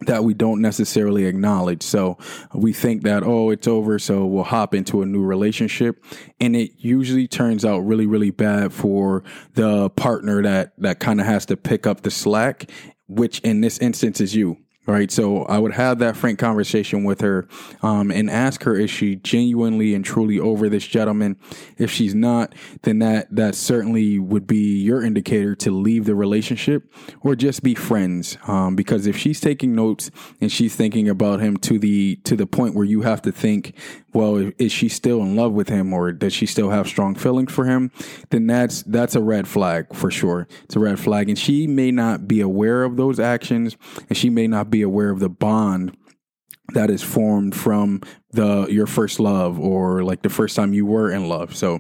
that 0.08 0.24
we 0.24 0.34
don't 0.34 0.62
necessarily 0.62 1.26
acknowledge. 1.26 1.84
So 1.84 2.18
we 2.54 2.74
think 2.74 3.04
that, 3.04 3.24
oh, 3.24 3.52
it's 3.52 3.68
over. 3.68 4.00
So 4.00 4.26
we'll 4.26 4.44
hop 4.44 4.74
into 4.74 5.02
a 5.02 5.06
new 5.06 5.24
relationship. 5.24 6.04
And 6.40 6.56
it 6.56 6.72
usually 6.78 7.28
turns 7.28 7.64
out 7.64 7.80
really, 7.80 8.08
really 8.08 8.32
bad 8.32 8.74
for 8.74 9.24
the 9.54 9.90
partner 9.92 10.42
that, 10.42 10.74
that 10.80 11.00
kind 11.00 11.20
of 11.20 11.28
has 11.28 11.46
to 11.48 11.58
pick 11.58 11.86
up 11.86 12.02
the 12.02 12.12
slack, 12.12 12.70
which 13.08 13.40
in 13.42 13.62
this 13.62 13.78
instance 13.78 14.20
is 14.22 14.36
you 14.36 14.58
right? 14.88 15.12
So 15.12 15.44
I 15.44 15.60
would 15.60 15.74
have 15.74 16.00
that 16.00 16.18
frank 16.18 16.40
conversation 16.40 17.04
with 17.04 17.22
her 17.22 17.48
um, 17.84 18.12
and 18.12 18.30
ask 18.30 18.64
her 18.64 18.76
is 18.76 18.90
she 18.90 19.18
genuinely 19.18 19.94
and 19.94 20.04
truly 20.04 20.40
over 20.40 20.70
this 20.70 20.86
gentleman. 20.86 21.38
If 21.78 21.92
she's 21.92 22.16
not, 22.16 22.56
then 22.82 23.00
that 23.00 23.34
that 23.36 23.56
certainly 23.56 24.18
would 24.18 24.48
be 24.48 24.82
your 24.82 25.04
indicator 25.04 25.56
to 25.56 25.72
leave 25.72 26.06
the 26.06 26.16
relationship 26.16 26.92
or 27.22 27.36
just 27.36 27.62
be 27.62 27.76
friends. 27.76 28.38
Um, 28.48 28.76
because 28.76 29.06
if 29.06 29.16
she's 29.18 29.40
taking 29.40 29.76
notes 29.76 30.10
and 30.40 30.52
she's 30.52 30.76
thinking 30.76 31.08
about 31.08 31.42
him 31.42 31.58
to 31.58 31.78
the 31.78 32.16
to 32.24 32.36
the 32.36 32.48
point 32.48 32.74
where 32.74 32.86
you 32.86 33.02
have 33.02 33.22
to 33.24 33.32
think, 33.32 33.76
well, 34.14 34.52
is 34.58 34.72
she 34.72 34.90
still 34.90 35.22
in 35.22 35.36
love 35.36 35.54
with 35.54 35.70
him 35.70 35.94
or 35.94 36.12
does 36.12 36.34
she 36.34 36.46
still 36.46 36.72
have 36.72 36.88
strong 36.88 37.14
feelings 37.14 37.52
for 37.52 37.66
him? 37.66 37.92
Then 38.32 38.48
that's 38.48 38.82
that's 38.84 39.16
a 39.16 39.22
red 39.22 39.48
flag 39.48 39.94
for 39.94 40.10
sure. 40.10 40.48
It's 40.64 40.76
a 40.76 40.80
red 40.80 41.00
flag, 41.00 41.30
and 41.30 41.38
she 41.38 41.68
may 41.68 41.92
not 41.92 42.28
be 42.28 42.42
aware 42.42 42.84
of 42.84 42.98
those 42.98 43.20
actions, 43.20 43.78
and 44.10 44.18
she 44.18 44.30
may 44.30 44.48
not 44.48 44.71
be 44.72 44.82
aware 44.82 45.10
of 45.10 45.20
the 45.20 45.30
bond 45.30 45.96
that 46.74 46.90
is 46.90 47.04
formed 47.04 47.56
from 47.56 48.02
the 48.34 48.66
your 48.68 48.88
first 48.88 49.20
love 49.20 49.60
or 49.60 50.04
like 50.04 50.22
the 50.22 50.30
first 50.30 50.56
time 50.56 50.74
you 50.74 50.86
were 50.86 51.12
in 51.12 51.28
love. 51.28 51.54
So 51.54 51.80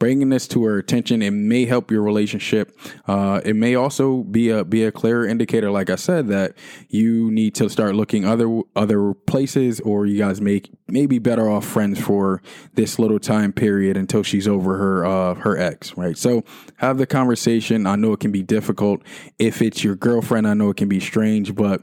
bringing 0.00 0.30
this 0.30 0.48
to 0.48 0.64
her 0.64 0.78
attention, 0.78 1.22
it 1.22 1.30
may 1.30 1.64
help 1.64 1.92
your 1.92 2.02
relationship. 2.02 2.76
Uh, 3.06 3.40
it 3.44 3.54
may 3.54 3.76
also 3.76 4.24
be 4.24 4.50
a 4.50 4.64
be 4.64 4.84
a 4.84 4.90
clear 4.90 5.24
indicator, 5.24 5.70
like 5.70 5.90
I 5.90 5.94
said, 5.94 6.26
that 6.28 6.56
you 6.88 7.30
need 7.30 7.54
to 7.56 7.68
start 7.68 7.94
looking 7.94 8.24
other 8.24 8.62
other 8.74 9.14
places, 9.14 9.80
or 9.80 10.06
you 10.06 10.18
guys 10.18 10.40
make 10.40 10.72
maybe 10.88 11.20
better 11.20 11.48
off 11.48 11.64
friends 11.64 12.00
for 12.00 12.42
this 12.74 12.98
little 12.98 13.20
time 13.20 13.52
period 13.52 13.96
until 13.96 14.24
she's 14.24 14.48
over 14.48 14.76
her 14.76 15.06
uh, 15.06 15.34
her 15.36 15.56
ex. 15.56 15.96
Right. 15.96 16.18
So 16.18 16.42
have 16.78 16.98
the 16.98 17.06
conversation. 17.06 17.86
I 17.86 17.94
know 17.94 18.12
it 18.12 18.20
can 18.20 18.32
be 18.32 18.42
difficult 18.42 19.02
if 19.38 19.62
it's 19.62 19.84
your 19.84 19.94
girlfriend. 19.94 20.48
I 20.48 20.54
know 20.54 20.70
it 20.70 20.76
can 20.76 20.88
be 20.88 21.00
strange, 21.00 21.54
but 21.54 21.82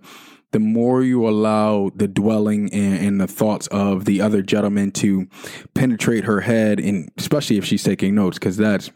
the 0.51 0.59
more 0.59 1.03
you 1.03 1.27
allow 1.27 1.91
the 1.95 2.07
dwelling 2.07 2.73
and, 2.73 3.05
and, 3.05 3.21
the 3.21 3.27
thoughts 3.27 3.67
of 3.67 4.05
the 4.05 4.21
other 4.21 4.41
gentleman 4.41 4.91
to 4.91 5.27
penetrate 5.73 6.23
her 6.23 6.41
head, 6.41 6.79
and 6.79 7.11
especially 7.17 7.57
if 7.57 7.65
she's 7.65 7.83
taking 7.83 8.15
notes, 8.15 8.39
because 8.39 8.57
that's 8.57 8.89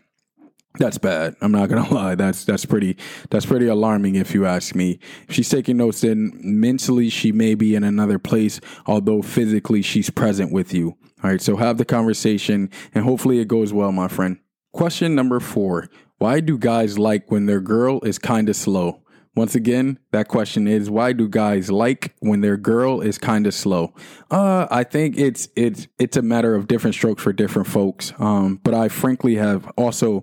that's 0.80 0.98
bad. 0.98 1.36
I'm 1.42 1.52
not 1.52 1.70
gonna 1.70 1.90
lie. 1.94 2.16
That's 2.16 2.46
that's 2.46 2.66
pretty 2.66 2.98
that's 3.30 3.46
pretty 3.46 3.68
alarming 3.68 4.16
if 4.16 4.34
you 4.34 4.46
ask 4.46 4.76
me. 4.76 5.00
If 5.28 5.36
she's 5.36 5.50
taking 5.50 5.78
notes, 5.78 6.02
then 6.02 6.32
mentally 6.42 7.10
she 7.10 7.32
may 7.32 7.56
be 7.56 7.76
in 7.76 7.84
another 7.84 8.20
place, 8.20 8.60
although 8.86 9.22
physically 9.22 9.82
she's 9.82 10.10
present 10.10 10.52
with 10.52 10.74
you. 10.74 10.98
All 11.24 11.30
right, 11.30 11.42
so 11.42 11.56
have 11.56 11.78
the 11.78 11.86
conversation 11.86 12.70
and 12.94 13.06
hopefully 13.06 13.40
it 13.40 13.48
goes 13.48 13.72
well, 13.72 13.92
my 13.92 14.08
friend. 14.08 14.38
Question 14.74 15.16
number 15.16 15.40
four. 15.40 15.90
Why 16.18 16.40
do 16.40 16.58
guys 16.58 16.98
like 16.98 17.30
when 17.32 17.46
their 17.46 17.62
girl 17.62 18.02
is 18.02 18.18
kinda 18.18 18.54
slow? 18.54 19.03
Once 19.36 19.56
again, 19.56 19.98
that 20.12 20.28
question 20.28 20.68
is 20.68 20.92
why 20.92 21.12
do 21.12 21.28
guys 21.28 21.72
like 21.72 22.14
when 22.20 22.42
their 22.42 22.56
girl 22.56 23.02
is 23.02 23.18
kind 23.18 23.48
of 23.48 23.54
slow? 23.54 23.92
Uh, 24.30 24.68
I 24.70 24.84
think 24.84 25.18
it's 25.18 25.48
it's 25.56 25.88
it's 25.98 26.18
a 26.18 26.22
matter 26.22 26.54
of 26.54 26.68
different 26.68 26.96
strokes 26.96 27.24
for 27.24 27.34
different 27.34 27.68
folks. 27.68 28.14
Um, 28.20 28.60
but 28.64 28.76
I 28.76 28.90
frankly 28.90 29.36
have 29.36 29.66
also 29.76 30.22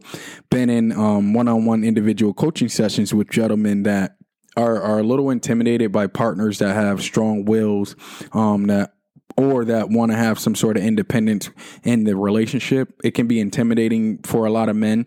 been 0.48 0.70
in 0.70 0.92
um, 0.92 1.34
one-on-one 1.34 1.82
individual 1.82 2.32
coaching 2.32 2.68
sessions 2.68 3.12
with 3.12 3.30
gentlemen 3.30 3.82
that 3.82 4.16
are 4.56 4.80
are 4.80 5.00
a 5.00 5.04
little 5.04 5.30
intimidated 5.30 5.90
by 5.90 6.06
partners 6.06 6.60
that 6.60 6.74
have 6.74 7.02
strong 7.02 7.44
wills, 7.44 7.96
um, 8.32 8.68
that 8.68 8.94
or 9.36 9.64
that 9.64 9.88
want 9.88 10.12
to 10.12 10.16
have 10.16 10.38
some 10.38 10.54
sort 10.54 10.76
of 10.76 10.84
independence 10.84 11.50
in 11.82 12.04
the 12.04 12.14
relationship. 12.14 12.92
It 13.02 13.12
can 13.12 13.26
be 13.26 13.40
intimidating 13.40 14.18
for 14.18 14.46
a 14.46 14.50
lot 14.50 14.68
of 14.68 14.76
men 14.76 15.06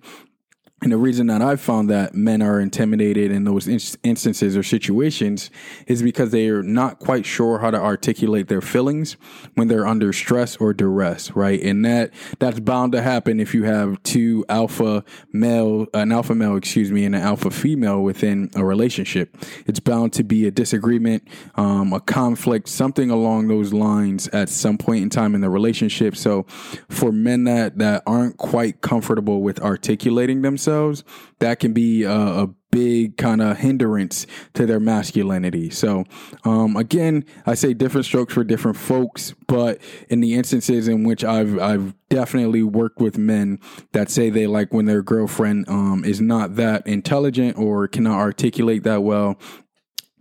and 0.84 0.92
the 0.92 0.98
reason 0.98 1.28
that 1.28 1.42
I've 1.42 1.62
found 1.62 1.90
that 1.92 2.13
men 2.13 2.42
are 2.42 2.60
intimidated 2.60 3.32
in 3.32 3.46
those 3.46 3.70
instances 3.70 4.58
or 4.58 4.63
situations 4.63 5.50
is 5.88 6.04
because 6.04 6.32
they 6.32 6.50
are 6.50 6.62
not 6.62 7.00
quite 7.00 7.25
sure 7.25 7.60
how 7.60 7.72
to 7.72 7.80
articulate 7.80 8.50
their 8.50 8.60
feelings 8.60 9.16
when 9.54 9.70
they're 9.70 9.88
under 9.88 10.12
stress 10.12 10.58
or 10.58 10.74
duress, 10.74 11.32
right? 11.38 11.62
And 11.62 11.86
that 11.86 12.12
that's 12.40 12.60
bound 12.60 12.92
to 12.92 13.02
happen 13.02 13.40
if 13.40 13.54
you 13.54 13.63
have 13.63 14.04
two 14.04 14.44
alpha 14.50 15.06
male, 15.32 15.88
an 15.94 16.12
alpha 16.12 16.36
male, 16.36 16.58
excuse 16.58 16.92
me, 16.92 17.06
and 17.06 17.16
an 17.16 17.22
alpha 17.22 17.50
female 17.50 18.04
within 18.04 18.50
a 18.54 18.66
relationship. 18.66 19.38
It's 19.66 19.80
bound 19.80 20.12
to 20.13 20.24
be 20.25 20.48
a 20.48 20.52
disagreement, 20.52 21.25
um, 21.56 21.94
a 21.94 22.02
conflict, 22.02 22.68
something 22.68 23.10
along 23.10 23.48
those 23.48 23.72
lines 23.72 24.28
at 24.30 24.50
some 24.50 24.78
point 24.78 25.04
in 25.04 25.10
time 25.10 25.34
in 25.34 25.40
the 25.40 25.50
relationship. 25.50 26.18
So, 26.18 26.44
for 26.90 27.13
men 27.13 27.46
that 27.46 27.78
that 27.78 28.04
aren't 28.06 28.36
quite 28.36 28.82
comfortable 28.82 29.42
with 29.42 29.62
articulating 29.62 30.42
themselves 30.42 30.73
themselves, 30.74 31.03
that 31.39 31.60
can 31.60 31.74
be 31.74 32.03
a, 32.03 32.12
a 32.12 32.48
big 32.72 33.18
kind 33.18 33.42
of 33.42 33.58
hindrance 33.58 34.25
to 34.53 34.65
their 34.65 34.80
masculinity. 34.80 35.70
So, 35.70 36.06
um, 36.44 36.75
again, 36.75 37.25
I 37.46 37.53
say 37.53 37.74
different 37.74 38.06
strokes 38.06 38.34
for 38.34 38.44
different 38.44 38.77
folks, 38.77 39.34
but 39.48 39.80
in 40.10 40.22
the 40.22 40.34
instances 40.34 40.88
in 40.88 41.03
which 41.03 41.24
I've 41.24 41.60
I've 41.60 41.94
definitely 42.10 42.63
worked 42.63 43.00
with 43.00 43.18
men 43.18 43.60
that 43.92 44.10
say 44.10 44.30
they 44.30 44.48
like 44.48 44.74
when 44.74 44.86
their 44.86 45.03
girlfriend 45.03 45.70
um, 45.70 46.03
is 46.06 46.20
not 46.20 46.56
that 46.56 46.86
intelligent 46.88 47.58
or 47.58 47.88
cannot 47.88 48.18
articulate 48.18 48.84
that 48.84 49.03
well. 49.03 49.38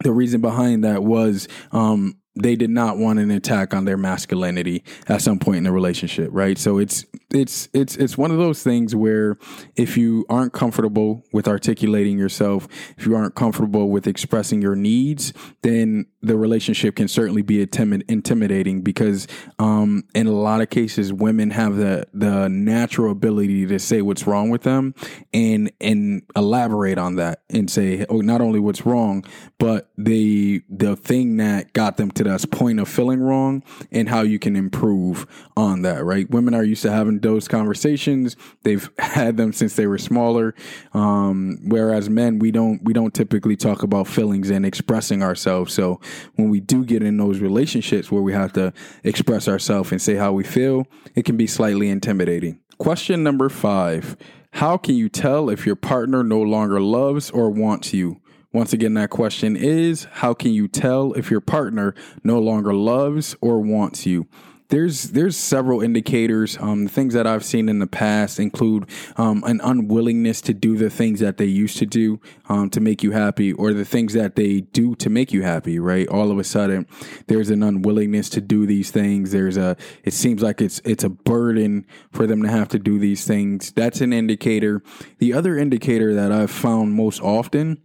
The 0.01 0.13
reason 0.13 0.41
behind 0.41 0.83
that 0.85 1.05
was 1.05 1.47
um, 1.71 2.17
they 2.35 2.57
did 2.57 2.71
not 2.71 2.97
want 2.97 3.19
an 3.19 3.31
attack 3.31 3.75
on 3.75 3.85
their 3.85 3.97
masculinity 3.97 4.83
at 5.07 5.21
some 5.21 5.39
point 5.39 5.59
in 5.59 5.65
the 5.65 5.73
relationship, 5.73 6.31
right? 6.33 6.59
So 6.59 6.79
it's 6.79 7.05
it's 7.35 7.69
it's 7.73 7.97
it's 7.97 8.19
one 8.19 8.31
of 8.31 8.39
those 8.39 8.63
things 8.63 8.95
where 8.95 9.37
if 9.77 9.97
you 9.97 10.25
aren't 10.29 10.53
comfortable 10.53 11.25
with 11.33 11.49
articulating 11.49 12.19
yourself, 12.19 12.69
if 12.97 13.07
you 13.07 13.15
aren't 13.15 13.35
comfortable 13.35 13.91
with 13.91 14.07
expressing 14.07 14.63
your 14.63 14.77
needs, 14.77 15.33
then 15.63 16.07
the 16.21 16.37
relationship 16.37 16.97
can 16.97 17.09
certainly 17.09 17.43
be 17.43 17.65
intimid- 17.65 18.05
intimidating 18.09 18.83
because 18.83 19.27
um, 19.59 20.05
in 20.15 20.27
a 20.27 20.33
lot 20.33 20.61
of 20.61 20.71
cases 20.71 21.13
women 21.13 21.51
have 21.51 21.77
the 21.77 22.07
the 22.13 22.49
natural 22.49 23.11
ability 23.11 23.67
to 23.67 23.79
say 23.79 24.03
what's 24.03 24.27
wrong 24.27 24.51
with 24.51 24.63
them 24.63 24.95
and 25.33 25.73
and 25.81 26.23
elaborate 26.37 26.99
on 26.99 27.17
that 27.17 27.43
and 27.51 27.71
say 27.71 28.05
oh 28.09 28.21
not 28.21 28.41
only 28.41 28.61
what's 28.61 28.87
wrong 28.87 29.25
but 29.59 29.91
the 29.97 30.63
the 30.69 30.97
thing 30.97 31.37
that 31.37 31.73
got 31.73 31.97
them 31.97 32.11
to 32.11 32.25
that 32.25 32.51
point 32.51 32.81
of 32.81 32.89
feeling 32.89 33.21
wrong 33.21 33.63
and 33.91 34.09
how 34.09 34.23
you 34.23 34.39
can 34.39 34.57
improve 34.57 35.27
on 35.57 35.83
that, 35.83 36.05
right? 36.05 36.29
Women 36.31 36.55
are 36.55 36.65
used 36.65 36.83
to 36.83 36.91
having 36.91 37.19
those 37.23 37.49
conversations. 37.49 38.37
They've 38.63 38.89
had 38.99 39.37
them 39.37 39.53
since 39.53 39.77
they 39.77 39.87
were 39.87 39.99
smaller. 39.99 40.55
Um, 40.93 41.59
whereas 41.65 42.11
men, 42.11 42.39
we 42.39 42.51
don't, 42.51 42.83
we 42.85 42.93
don't 42.93 43.15
typically 43.15 43.57
talk 43.57 43.83
about 43.83 44.07
feelings 44.07 44.51
and 44.51 44.67
expressing 44.67 45.23
ourselves. 45.23 45.73
So 45.73 46.01
when 46.37 46.51
we 46.51 46.61
do 46.61 46.85
get 46.85 47.03
in 47.03 47.17
those 47.17 47.41
relationships 47.41 48.11
where 48.11 48.23
we 48.23 48.33
have 48.33 48.53
to 48.55 48.73
express 49.05 49.49
ourselves 49.49 49.93
and 49.93 50.03
say 50.03 50.17
how 50.17 50.33
we 50.33 50.45
feel, 50.45 50.87
it 51.15 51.25
can 51.25 51.37
be 51.37 51.47
slightly 51.47 51.89
intimidating. 51.89 52.61
Question 52.79 53.23
number 53.23 53.49
five. 53.49 54.17
How 54.57 54.77
can 54.77 54.97
you 54.97 55.09
tell 55.09 55.49
if 55.49 55.65
your 55.65 55.77
partner 55.77 56.23
no 56.23 56.41
longer 56.41 56.81
loves 56.81 57.31
or 57.31 57.49
wants 57.51 57.95
you? 57.95 58.21
Once 58.53 58.75
again, 58.75 58.93
that 58.95 59.09
question 59.09 59.57
is 59.57 60.05
how 60.13 60.35
can 60.35 60.53
you 60.53 60.69
tell 60.69 61.15
if 61.15 61.31
your 61.31 61.41
partner 61.41 61.95
no 62.23 62.39
longer 62.39 62.75
loves 62.75 63.35
or 63.41 63.61
wants 63.61 64.05
you? 64.05 64.27
There's 64.73 65.11
there's 65.11 65.37
several 65.37 65.83
indicators. 65.83 66.57
Um, 66.59 66.89
things 66.89 67.13
that 67.13 67.27
I've 67.27 67.45
seen 67.45 67.69
in 67.69 67.79
the 67.79 67.87
past 67.87 68.41
include 68.41 68.89
um, 69.19 69.45
an 69.45 69.61
unwillingness 69.63 70.41
to 70.41 70.55
do 70.55 70.79
the 70.79 70.89
things 70.89 71.21
that 71.21 71.37
they 71.37 71.45
used 71.45 71.77
to 71.77 71.85
do 71.85 72.23
um, 72.49 72.71
to 72.71 72.81
make 72.81 73.03
you 73.03 73.11
happy, 73.11 73.53
or 73.53 73.75
the 73.75 73.85
things 73.85 74.15
that 74.15 74.35
they 74.35 74.63
do 74.63 74.95
to 74.95 75.11
make 75.11 75.31
you 75.31 75.43
happy. 75.43 75.79
Right? 75.79 76.09
All 76.09 76.31
of 76.31 76.39
a 76.39 76.45
sudden, 76.45 76.87
there's 77.27 77.51
an 77.51 77.63
unwillingness 77.63 78.31
to 78.31 78.41
do 78.41 78.65
these 78.65 78.91
things. 78.91 79.31
There's 79.31 79.59
a. 79.59 79.77
It 80.05 80.15
seems 80.15 80.41
like 80.43 80.63
it's 80.63 80.81
it's 80.87 81.05
a 81.05 81.11
burden 81.11 81.85
for 82.11 82.27
them 82.27 82.43
to 82.43 82.49
have 82.49 82.69
to 82.69 82.79
do 82.79 82.99
these 82.99 83.27
things. 83.27 83.73
That's 83.73 84.01
an 84.01 84.15
indicator. 84.15 84.83
The 85.19 85.35
other 85.35 85.59
indicator 85.59 86.15
that 86.15 86.33
I've 86.33 86.51
found 86.51 86.95
most 86.95 87.21
often 87.21 87.83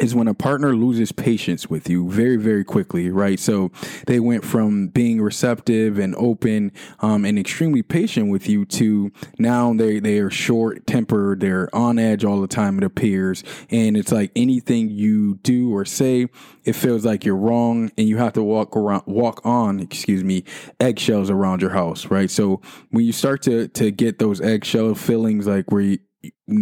is 0.00 0.14
when 0.14 0.26
a 0.26 0.32
partner 0.32 0.74
loses 0.74 1.12
patience 1.12 1.68
with 1.68 1.86
you 1.86 2.08
very, 2.08 2.36
very 2.36 2.64
quickly, 2.64 3.10
right? 3.10 3.38
So 3.38 3.70
they 4.06 4.20
went 4.20 4.42
from 4.42 4.88
being 4.88 5.20
receptive 5.20 5.98
and 5.98 6.14
open 6.14 6.72
um, 7.00 7.26
and 7.26 7.38
extremely 7.38 7.82
patient 7.82 8.30
with 8.30 8.48
you 8.48 8.64
to 8.64 9.12
now 9.38 9.74
they 9.74 10.00
they 10.00 10.18
are 10.18 10.30
short 10.30 10.86
tempered, 10.86 11.40
they're 11.40 11.68
on 11.76 11.98
edge 11.98 12.24
all 12.24 12.40
the 12.40 12.46
time. 12.46 12.78
It 12.78 12.84
appears, 12.84 13.44
and 13.68 13.94
it's 13.94 14.10
like 14.10 14.32
anything 14.34 14.88
you 14.88 15.34
do 15.42 15.74
or 15.74 15.84
say, 15.84 16.28
it 16.64 16.72
feels 16.72 17.04
like 17.04 17.26
you're 17.26 17.36
wrong, 17.36 17.92
and 17.98 18.08
you 18.08 18.16
have 18.16 18.32
to 18.32 18.42
walk 18.42 18.74
around, 18.74 19.02
walk 19.04 19.44
on, 19.44 19.78
excuse 19.78 20.24
me, 20.24 20.44
eggshells 20.80 21.28
around 21.28 21.60
your 21.60 21.70
house, 21.70 22.06
right? 22.06 22.30
So 22.30 22.62
when 22.92 23.04
you 23.04 23.12
start 23.12 23.42
to 23.42 23.68
to 23.68 23.90
get 23.90 24.18
those 24.18 24.40
eggshell 24.40 24.94
feelings, 24.94 25.46
like 25.46 25.70
where 25.70 25.82
you 25.82 25.98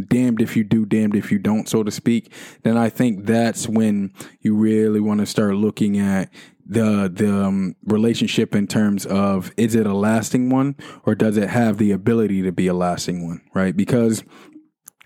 damned 0.08 0.40
if 0.40 0.56
you 0.56 0.64
do, 0.64 0.86
damned 0.86 1.16
if 1.16 1.30
you 1.32 1.38
don't, 1.38 1.68
so 1.68 1.82
to 1.82 1.90
speak, 1.90 2.32
then 2.62 2.76
I 2.76 2.88
think 2.88 3.26
that's 3.26 3.68
when 3.68 4.12
you 4.40 4.54
really 4.54 5.00
want 5.00 5.20
to 5.20 5.26
start 5.26 5.54
looking 5.54 5.98
at 5.98 6.30
the 6.66 7.10
the 7.12 7.44
um, 7.44 7.74
relationship 7.84 8.54
in 8.54 8.66
terms 8.66 9.04
of 9.04 9.52
is 9.56 9.74
it 9.74 9.86
a 9.86 9.94
lasting 9.94 10.50
one 10.50 10.76
or 11.04 11.16
does 11.16 11.36
it 11.36 11.50
have 11.50 11.78
the 11.78 11.90
ability 11.90 12.42
to 12.42 12.52
be 12.52 12.68
a 12.68 12.74
lasting 12.74 13.26
one, 13.26 13.40
right? 13.54 13.76
Because 13.76 14.22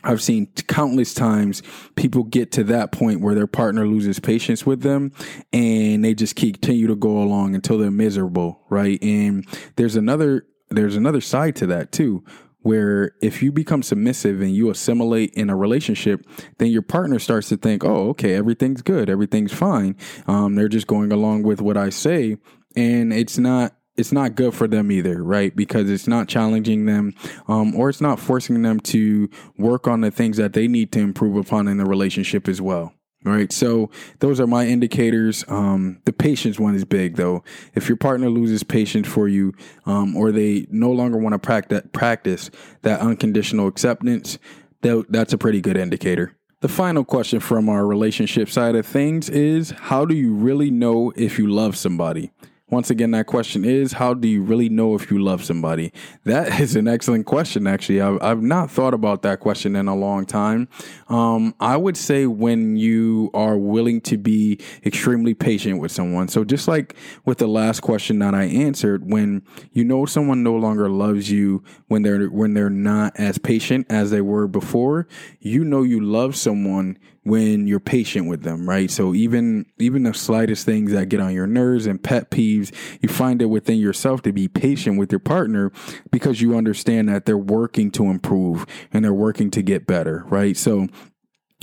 I've 0.05 0.23
seen 0.23 0.47
countless 0.69 1.15
times 1.15 1.63
people 1.97 2.25
get 2.25 2.53
to 2.53 2.65
that 2.65 2.93
point 2.93 3.23
where 3.23 3.35
their 3.35 3.47
partner 3.47 3.87
loses 3.87 4.21
patience 4.21 4.67
with 4.67 4.83
them 4.83 5.13
and 5.53 6.05
they 6.05 6.15
just 6.15 6.37
continue 6.37 6.87
to 6.87 6.97
go 6.97 7.19
along 7.19 7.55
until 7.55 7.79
they're 7.79 7.91
miserable, 7.91 8.61
right? 8.69 9.03
And 9.03 9.47
there's 9.77 9.97
another 9.97 10.47
there's 10.71 10.97
another 10.97 11.21
side 11.21 11.57
to 11.57 11.67
that 11.67 11.93
too 11.93 12.25
where 12.65 13.13
if 13.21 13.43
you 13.43 13.53
become 13.53 13.83
submissive 13.83 14.41
and 14.41 14.55
you 14.55 14.71
assimilate 14.71 15.35
in 15.35 15.51
a 15.51 15.57
relationship, 15.57 16.27
then 16.57 16.71
your 16.71 16.81
partner 16.81 17.19
starts 17.19 17.51
to 17.51 17.59
think, 17.59 17.85
oh, 17.85 18.09
okay, 18.09 18.35
everything's 18.35 18.81
good, 18.81 19.11
everything's 19.11 19.53
fine. 19.53 19.95
Um, 20.27 20.55
they're 20.55 20.69
just 20.69 20.87
going 20.87 21.13
along 21.13 21.43
with 21.43 21.61
what 21.61 21.77
I 21.77 21.91
say. 21.91 22.39
And 22.75 23.13
it's 23.13 23.37
not 23.39 23.77
it's 23.97 24.13
not 24.13 24.35
good 24.35 24.55
for 24.55 24.67
them 24.67 24.91
either, 24.91 25.23
right? 25.23 25.55
Because 25.55 25.89
it's 25.89 26.09
not 26.09 26.27
challenging 26.27 26.87
them, 26.87 27.15
um, 27.47 27.77
or 27.77 27.89
it's 27.91 28.01
not 28.01 28.19
forcing 28.19 28.63
them 28.63 28.81
to 28.81 29.29
work 29.57 29.87
on 29.87 30.01
the 30.01 30.11
things 30.11 30.37
that 30.39 30.53
they 30.53 30.67
need 30.67 30.91
to 30.93 30.99
improve 30.99 31.37
upon 31.37 31.69
in 31.69 31.77
the 31.77 31.85
relationship 31.85 32.49
as 32.49 32.61
well. 32.61 32.93
Right. 33.25 33.51
So 33.51 33.91
those 34.19 34.39
are 34.39 34.47
my 34.47 34.67
indicators. 34.67 35.47
Um, 35.49 35.99
the 36.05 36.13
patience 36.13 36.61
one 36.61 36.75
is 36.75 36.85
big 36.85 37.17
though. 37.17 37.43
If 37.75 37.89
your 37.89 37.97
partner 37.97 38.29
loses 38.29 38.63
patience 38.63 39.09
for 39.09 39.29
you, 39.29 39.55
um, 39.87 40.15
or 40.15 40.31
they 40.31 40.67
no 40.71 40.93
longer 40.93 41.17
want 41.17 41.33
to 41.33 41.39
practice, 41.39 41.81
practice 41.95 42.51
that 42.83 43.01
unconditional 43.01 43.67
acceptance, 43.67 44.39
that, 44.83 45.07
that's 45.09 45.33
a 45.33 45.39
pretty 45.39 45.63
good 45.63 45.79
indicator. 45.79 46.37
The 46.61 46.69
final 46.69 47.03
question 47.03 47.41
from 47.41 47.71
our 47.71 47.87
relationship 47.87 48.51
side 48.51 48.75
of 48.75 48.87
things 48.87 49.31
is 49.31 49.71
how 49.71 50.05
do 50.05 50.15
you 50.15 50.35
really 50.35 50.71
know 50.71 51.11
if 51.17 51.39
you 51.39 51.47
love 51.47 51.77
somebody? 51.77 52.31
Once 52.75 52.91
again, 52.91 53.13
that 53.13 53.27
question 53.27 53.65
is 53.65 53.93
how 53.93 54.13
do 54.13 54.27
you 54.27 54.43
really 54.43 54.69
know 54.69 54.97
if 54.97 55.09
you 55.09 55.23
love 55.23 55.45
somebody? 55.45 55.93
That 56.25 56.59
is 56.61 56.75
an 56.75 56.89
excellent 56.89 57.25
question, 57.25 57.69
actually. 57.69 58.01
I've, 58.01 58.21
I've 58.21 58.43
not 58.43 58.69
thought 58.69 58.95
about 58.95 59.23
that 59.23 59.39
question 59.39 59.77
in 59.77 59.87
a 59.87 59.95
long 59.95 60.27
time. 60.27 60.67
Um, 61.07 61.55
I 61.61 61.77
would 61.77 61.97
say 61.97 62.27
when 62.27 62.77
you 62.77 63.31
are 63.33 63.57
willing 63.57 64.01
to 64.01 64.17
be 64.17 64.59
extremely 64.85 65.35
patient 65.35 65.81
with 65.81 65.93
someone. 65.93 66.27
So, 66.27 66.43
just 66.43 66.67
like 66.67 66.97
with 67.25 67.39
the 67.39 67.47
last 67.47 67.79
question 67.79 68.19
that 68.19 68.35
I 68.35 68.43
answered, 68.47 69.09
when 69.09 69.43
you 69.71 69.85
know 69.85 70.05
someone 70.05 70.43
no 70.43 70.57
longer 70.57 70.89
loves 70.89 71.31
you 71.31 71.63
when 71.87 72.03
they're 72.03 72.27
when 72.27 72.55
they're 72.55 72.71
not 72.71 73.13
as 73.15 73.39
patient 73.39 73.87
as 73.89 74.11
they 74.11 74.21
were 74.21 74.49
before, 74.49 75.07
you 75.39 75.65
know 75.65 75.85
you 75.85 76.01
love 76.01 76.35
someone 76.35 76.99
when 77.25 77.67
you're 77.67 77.81
patient 77.81 78.29
with 78.29 78.43
them, 78.43 78.69
right? 78.69 78.91
So 78.91 79.15
even 79.15 79.67
even 79.79 80.05
the 80.05 80.15
slightest 80.15 80.65
things 80.65 80.93
that 80.93 81.09
get 81.09 81.21
on 81.21 81.35
your 81.35 81.47
nerves 81.47 81.87
and 81.87 82.03
pet 82.03 82.31
peeves, 82.31 82.73
you 83.01 83.09
find 83.09 83.43
it 83.43 83.47
within 83.47 83.79
yourself 83.79 84.23
to 84.23 84.33
be 84.33 84.47
patient 84.47 84.99
with 84.99 85.11
your 85.11 85.19
partner 85.19 85.73
because 86.11 86.41
you 86.41 86.57
understand 86.57 87.09
that 87.09 87.25
they're 87.25 87.37
working 87.37 87.91
to 87.93 88.05
improve 88.05 88.67
and 88.93 89.05
they're 89.05 89.13
working 89.15 89.51
to 89.51 89.63
get 89.63 89.87
better, 89.87 90.25
right? 90.29 90.57
So 90.57 90.87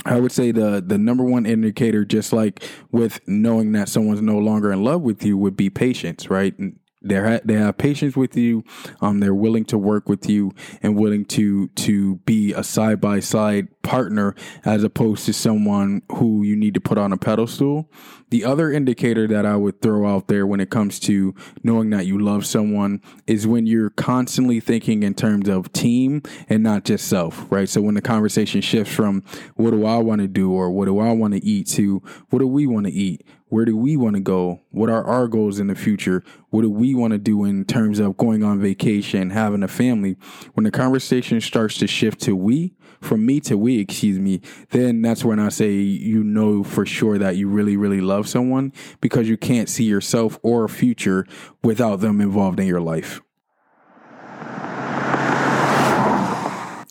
I 0.04 0.18
would 0.18 0.32
say 0.32 0.50
the 0.50 0.82
the 0.84 0.98
number 0.98 1.24
one 1.24 1.46
indicator, 1.46 2.04
just 2.04 2.32
like 2.32 2.62
with 2.90 3.20
knowing 3.28 3.72
that 3.72 3.88
someone's 3.88 4.20
no 4.20 4.38
longer 4.38 4.72
in 4.72 4.82
love 4.82 5.02
with 5.02 5.24
you, 5.24 5.38
would 5.38 5.56
be 5.56 5.70
patience, 5.70 6.28
right? 6.28 6.54
They're 7.02 7.40
they 7.44 7.54
have 7.54 7.78
patience 7.78 8.16
with 8.16 8.36
you. 8.36 8.64
Um, 9.00 9.20
they're 9.20 9.34
willing 9.34 9.64
to 9.66 9.78
work 9.78 10.08
with 10.08 10.28
you 10.28 10.52
and 10.82 10.96
willing 10.96 11.24
to 11.26 11.68
to 11.68 12.16
be 12.16 12.52
a 12.52 12.62
side 12.62 13.00
by 13.00 13.20
side 13.20 13.68
partner 13.82 14.34
as 14.64 14.84
opposed 14.84 15.26
to 15.26 15.32
someone 15.32 16.02
who 16.12 16.42
you 16.42 16.56
need 16.56 16.74
to 16.74 16.80
put 16.80 16.98
on 16.98 17.12
a 17.12 17.16
pedestal. 17.16 17.90
The 18.30 18.44
other 18.44 18.72
indicator 18.72 19.26
that 19.28 19.44
I 19.44 19.56
would 19.56 19.82
throw 19.82 20.06
out 20.06 20.28
there 20.28 20.46
when 20.46 20.60
it 20.60 20.70
comes 20.70 20.98
to 21.00 21.34
knowing 21.62 21.90
that 21.90 22.06
you 22.06 22.18
love 22.18 22.46
someone 22.46 23.02
is 23.26 23.46
when 23.46 23.66
you're 23.66 23.90
constantly 23.90 24.58
thinking 24.58 25.02
in 25.02 25.14
terms 25.14 25.48
of 25.48 25.70
team 25.72 26.22
and 26.48 26.62
not 26.62 26.84
just 26.84 27.08
self, 27.08 27.44
right? 27.50 27.68
So 27.68 27.82
when 27.82 27.94
the 27.94 28.00
conversation 28.00 28.62
shifts 28.62 28.94
from 28.94 29.22
what 29.56 29.72
do 29.72 29.84
I 29.84 29.98
want 29.98 30.22
to 30.22 30.28
do 30.28 30.52
or 30.52 30.70
what 30.70 30.86
do 30.86 30.98
I 30.98 31.12
want 31.12 31.34
to 31.34 31.44
eat 31.44 31.66
to 31.70 32.02
what 32.30 32.38
do 32.38 32.46
we 32.46 32.66
want 32.66 32.86
to 32.86 32.92
eat? 32.92 33.26
Where 33.52 33.66
do 33.66 33.76
we 33.76 33.98
want 33.98 34.16
to 34.16 34.20
go? 34.22 34.62
What 34.70 34.88
are 34.88 35.04
our 35.04 35.28
goals 35.28 35.58
in 35.58 35.66
the 35.66 35.74
future? 35.74 36.24
What 36.48 36.62
do 36.62 36.70
we 36.70 36.94
want 36.94 37.12
to 37.12 37.18
do 37.18 37.44
in 37.44 37.66
terms 37.66 37.98
of 37.98 38.16
going 38.16 38.42
on 38.42 38.62
vacation, 38.62 39.28
having 39.28 39.62
a 39.62 39.68
family? 39.68 40.16
When 40.54 40.64
the 40.64 40.70
conversation 40.70 41.38
starts 41.42 41.76
to 41.76 41.86
shift 41.86 42.22
to 42.22 42.34
we, 42.34 42.72
from 43.02 43.26
me 43.26 43.40
to 43.40 43.58
we, 43.58 43.78
excuse 43.78 44.18
me, 44.18 44.40
then 44.70 45.02
that's 45.02 45.22
when 45.22 45.38
I 45.38 45.50
say 45.50 45.72
you 45.72 46.24
know 46.24 46.64
for 46.64 46.86
sure 46.86 47.18
that 47.18 47.36
you 47.36 47.46
really, 47.46 47.76
really 47.76 48.00
love 48.00 48.26
someone 48.26 48.72
because 49.02 49.28
you 49.28 49.36
can't 49.36 49.68
see 49.68 49.84
yourself 49.84 50.38
or 50.42 50.64
a 50.64 50.68
future 50.70 51.26
without 51.62 51.96
them 51.96 52.22
involved 52.22 52.58
in 52.58 52.66
your 52.66 52.80
life. 52.80 53.20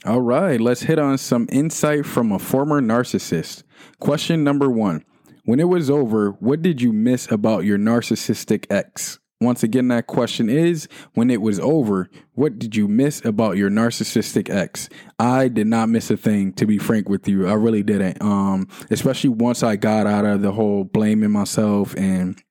All 0.06 0.22
right, 0.22 0.62
let's 0.62 0.84
hit 0.84 1.00
on 1.00 1.18
some 1.18 1.48
insight 1.52 2.06
from 2.06 2.32
a 2.32 2.38
former 2.38 2.82
narcissist. 2.82 3.64
Question 4.00 4.44
number 4.44 4.70
one 4.70 5.04
when 5.44 5.60
it 5.60 5.70
was 5.70 5.90
over, 5.90 6.32
what 6.40 6.62
did 6.62 6.82
you 6.82 6.94
miss 6.94 7.32
about 7.32 7.66
your 7.66 7.78
narcissistic 7.78 8.66
ex? 8.70 9.20
Once 9.40 9.64
again, 9.64 9.88
that 9.88 10.06
question 10.06 10.50
is 10.50 10.88
when 11.16 11.32
it 11.32 11.42
was 11.42 11.60
over, 11.60 12.10
what 12.36 12.60
did 12.60 12.76
you 12.76 12.88
miss 12.88 13.26
about 13.26 13.58
your 13.58 13.72
narcissistic 13.72 14.52
ex? 14.52 14.88
I 15.18 15.48
did 15.48 15.66
not 15.66 15.90
miss 15.90 16.12
a 16.12 16.18
thing, 16.18 16.54
to 16.54 16.68
be 16.68 16.78
frank 16.78 17.10
with 17.10 17.28
you. 17.28 17.48
I 17.48 17.54
really 17.54 17.82
didn't. 17.82 18.22
Um, 18.22 18.68
especially 18.92 19.32
once 19.32 19.64
I 19.64 19.78
got 19.78 20.06
out 20.06 20.26
of 20.26 20.44
the 20.44 20.52
whole 20.52 20.84
blaming 20.84 21.32
myself 21.32 21.96
and 21.96 22.42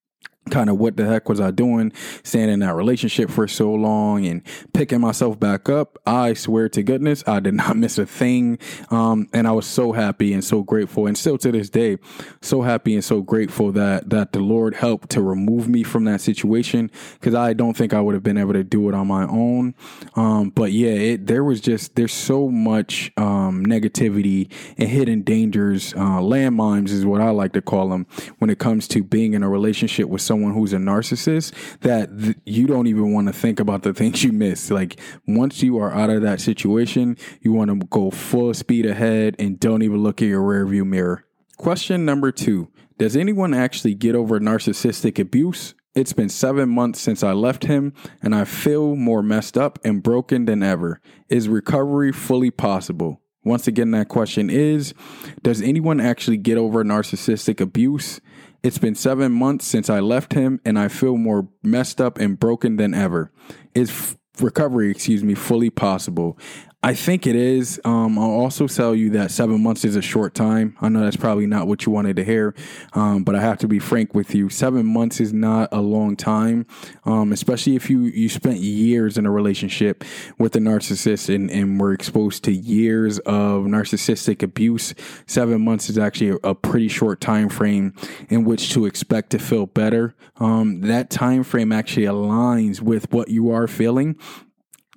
kind 0.48 0.70
of 0.70 0.78
what 0.78 0.96
the 0.96 1.06
heck 1.06 1.28
was 1.28 1.40
I 1.40 1.50
doing 1.50 1.92
staying 2.22 2.48
in 2.48 2.60
that 2.60 2.74
relationship 2.74 3.30
for 3.30 3.46
so 3.46 3.72
long 3.72 4.24
and 4.26 4.42
picking 4.72 5.00
myself 5.00 5.38
back 5.38 5.68
up. 5.68 5.98
I 6.06 6.34
swear 6.34 6.68
to 6.70 6.82
goodness, 6.82 7.22
I 7.26 7.40
did 7.40 7.54
not 7.60 7.76
miss 7.76 7.98
a 7.98 8.06
thing. 8.06 8.58
Um, 8.90 9.28
and 9.32 9.46
I 9.46 9.52
was 9.52 9.66
so 9.66 9.92
happy 9.92 10.32
and 10.32 10.42
so 10.42 10.62
grateful 10.62 11.06
and 11.06 11.16
still 11.16 11.38
to 11.38 11.52
this 11.52 11.70
day, 11.70 11.98
so 12.40 12.62
happy 12.62 12.94
and 12.94 13.04
so 13.04 13.20
grateful 13.20 13.72
that, 13.72 14.10
that 14.10 14.32
the 14.32 14.40
Lord 14.40 14.74
helped 14.74 15.10
to 15.10 15.22
remove 15.22 15.68
me 15.68 15.82
from 15.82 16.04
that 16.04 16.20
situation 16.20 16.90
because 17.14 17.34
I 17.34 17.52
don't 17.52 17.76
think 17.76 17.92
I 17.92 18.00
would 18.00 18.14
have 18.14 18.22
been 18.22 18.38
able 18.38 18.54
to 18.54 18.64
do 18.64 18.88
it 18.88 18.94
on 18.94 19.06
my 19.06 19.24
own. 19.24 19.74
Um, 20.16 20.50
but 20.50 20.72
yeah, 20.72 20.90
it, 20.90 21.26
there 21.26 21.44
was 21.44 21.60
just, 21.60 21.96
there's 21.96 22.14
so 22.14 22.48
much, 22.48 23.12
um, 23.16 23.64
negativity 23.64 24.50
and 24.78 24.88
hidden 24.88 25.22
dangers, 25.22 25.92
uh, 25.94 26.20
landmines 26.20 26.90
is 26.90 27.04
what 27.04 27.20
I 27.20 27.30
like 27.30 27.52
to 27.52 27.62
call 27.62 27.90
them 27.90 28.06
when 28.38 28.50
it 28.50 28.58
comes 28.58 28.88
to 28.88 29.02
being 29.02 29.34
in 29.34 29.42
a 29.42 29.48
relationship 29.48 30.08
with 30.08 30.22
someone 30.30 30.54
who's 30.54 30.72
a 30.72 30.76
narcissist 30.76 31.52
that 31.80 32.16
th- 32.16 32.36
you 32.46 32.64
don't 32.68 32.86
even 32.86 33.12
want 33.12 33.26
to 33.26 33.32
think 33.32 33.58
about 33.58 33.82
the 33.82 33.92
things 33.92 34.22
you 34.22 34.30
miss. 34.30 34.70
Like 34.70 35.00
once 35.26 35.60
you 35.60 35.76
are 35.78 35.92
out 35.92 36.08
of 36.08 36.22
that 36.22 36.40
situation, 36.40 37.16
you 37.40 37.50
want 37.50 37.68
to 37.68 37.84
go 37.88 38.12
full 38.12 38.54
speed 38.54 38.86
ahead 38.86 39.34
and 39.40 39.58
don't 39.58 39.82
even 39.82 40.04
look 40.04 40.22
at 40.22 40.28
your 40.28 40.40
rearview 40.40 40.86
mirror. 40.86 41.24
Question 41.56 42.04
number 42.04 42.30
two 42.30 42.68
Does 42.96 43.16
anyone 43.16 43.52
actually 43.52 43.94
get 43.94 44.14
over 44.14 44.38
narcissistic 44.38 45.18
abuse? 45.18 45.74
It's 45.96 46.12
been 46.12 46.28
seven 46.28 46.68
months 46.68 47.00
since 47.00 47.24
I 47.24 47.32
left 47.32 47.64
him, 47.64 47.92
and 48.22 48.32
I 48.32 48.44
feel 48.44 48.94
more 48.94 49.24
messed 49.24 49.58
up 49.58 49.80
and 49.84 50.00
broken 50.00 50.44
than 50.44 50.62
ever. 50.62 51.00
Is 51.28 51.48
recovery 51.48 52.12
fully 52.12 52.52
possible? 52.52 53.20
Once 53.42 53.66
again, 53.66 53.90
that 53.90 54.06
question 54.06 54.48
is 54.48 54.94
Does 55.42 55.60
anyone 55.60 56.00
actually 56.00 56.36
get 56.36 56.56
over 56.56 56.84
narcissistic 56.84 57.60
abuse? 57.60 58.20
It's 58.62 58.78
been 58.78 58.94
seven 58.94 59.32
months 59.32 59.66
since 59.66 59.88
I 59.88 60.00
left 60.00 60.34
him, 60.34 60.60
and 60.64 60.78
I 60.78 60.88
feel 60.88 61.16
more 61.16 61.48
messed 61.62 62.00
up 62.00 62.18
and 62.18 62.38
broken 62.38 62.76
than 62.76 62.92
ever. 62.92 63.32
Is 63.74 63.88
f- 63.90 64.16
recovery, 64.40 64.90
excuse 64.90 65.24
me, 65.24 65.34
fully 65.34 65.70
possible? 65.70 66.38
I 66.82 66.94
think 66.94 67.26
it 67.26 67.36
is. 67.36 67.78
Um, 67.84 68.18
I'll 68.18 68.30
also 68.30 68.66
tell 68.66 68.94
you 68.94 69.10
that 69.10 69.30
seven 69.30 69.62
months 69.62 69.84
is 69.84 69.96
a 69.96 70.02
short 70.02 70.34
time. 70.34 70.78
I 70.80 70.88
know 70.88 71.00
that's 71.00 71.16
probably 71.16 71.46
not 71.46 71.66
what 71.66 71.84
you 71.84 71.92
wanted 71.92 72.16
to 72.16 72.24
hear, 72.24 72.54
um, 72.94 73.22
but 73.22 73.34
I 73.34 73.42
have 73.42 73.58
to 73.58 73.68
be 73.68 73.78
frank 73.78 74.14
with 74.14 74.34
you. 74.34 74.48
Seven 74.48 74.86
months 74.86 75.20
is 75.20 75.30
not 75.30 75.68
a 75.72 75.82
long 75.82 76.16
time, 76.16 76.64
um, 77.04 77.32
especially 77.32 77.76
if 77.76 77.90
you 77.90 78.04
you 78.04 78.30
spent 78.30 78.60
years 78.60 79.18
in 79.18 79.26
a 79.26 79.30
relationship 79.30 80.04
with 80.38 80.56
a 80.56 80.58
narcissist 80.58 81.32
and, 81.34 81.50
and 81.50 81.78
were 81.78 81.92
exposed 81.92 82.44
to 82.44 82.52
years 82.52 83.18
of 83.20 83.64
narcissistic 83.64 84.42
abuse. 84.42 84.94
Seven 85.26 85.62
months 85.62 85.90
is 85.90 85.98
actually 85.98 86.30
a, 86.30 86.36
a 86.48 86.54
pretty 86.54 86.88
short 86.88 87.20
time 87.20 87.50
frame 87.50 87.94
in 88.30 88.44
which 88.44 88.72
to 88.72 88.86
expect 88.86 89.28
to 89.30 89.38
feel 89.38 89.66
better. 89.66 90.14
Um, 90.36 90.80
that 90.80 91.10
time 91.10 91.44
frame 91.44 91.72
actually 91.72 92.06
aligns 92.06 92.80
with 92.80 93.12
what 93.12 93.28
you 93.28 93.50
are 93.50 93.66
feeling 93.66 94.16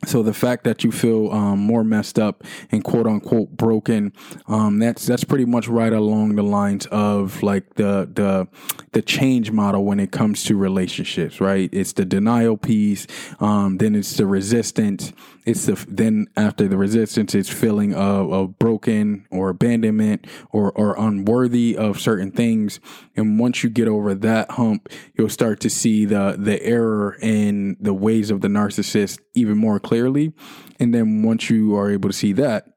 so 0.06 0.24
the 0.24 0.34
fact 0.34 0.64
that 0.64 0.84
you 0.84 0.92
feel 0.92 1.32
um, 1.32 1.60
more 1.60 1.84
messed 1.84 2.20
up 2.20 2.44
and 2.72 2.84
quote 2.84 3.08
unquote 3.08 3.52
broken, 3.52 4.14
um, 4.48 4.80
that's 4.80 5.06
that's 5.06 5.24
pretty 5.24 5.46
much 5.46 5.68
right 5.68 5.94
along 5.94 6.36
the 6.36 6.44
lines 6.44 6.86
of 6.88 7.42
like 7.44 7.76
the 7.76 8.10
the 8.14 8.48
the 8.94 9.02
change 9.02 9.52
model 9.52 9.84
when 9.84 10.00
it 10.00 10.12
comes 10.12 10.44
to 10.46 10.56
relationships, 10.56 11.42
right? 11.42 11.70
It's 11.72 11.94
the 11.94 12.06
denial 12.06 12.58
piece, 12.58 13.08
um, 13.40 13.78
then 13.78 13.96
it's 13.96 14.16
the 14.18 14.26
resistance, 14.26 15.14
it's 15.46 15.66
the 15.66 15.84
then 15.88 16.28
after 16.36 16.68
the 16.68 16.78
resistance, 16.78 17.36
it's 17.36 17.50
feeling 17.50 17.94
of, 17.94 18.32
of 18.32 18.60
broken 18.60 19.28
or 19.30 19.50
abandonment 19.50 20.26
or 20.52 20.72
or 20.72 20.96
unworthy 20.98 21.76
of 21.76 22.00
certain 22.00 22.32
things, 22.32 22.80
and 23.16 23.40
once 23.40 23.64
you 23.64 23.70
get 23.70 23.88
over 23.88 24.16
that 24.16 24.52
hump, 24.52 24.90
you'll 25.16 25.30
start 25.30 25.60
to 25.62 25.70
see 25.70 26.06
the 26.06 26.36
the 26.40 26.62
error 26.64 27.18
in 27.22 27.76
the 27.80 27.94
ways 27.94 28.32
of 28.32 28.42
the 28.42 28.48
narcissist 28.48 29.20
even 29.36 29.58
more 29.58 29.80
clearly. 29.80 30.34
And 30.80 30.94
then 30.94 31.24
once 31.24 31.50
you 31.50 31.76
are 31.76 31.92
able 31.92 32.10
to 32.10 32.14
see 32.16 32.34
that, 32.34 32.73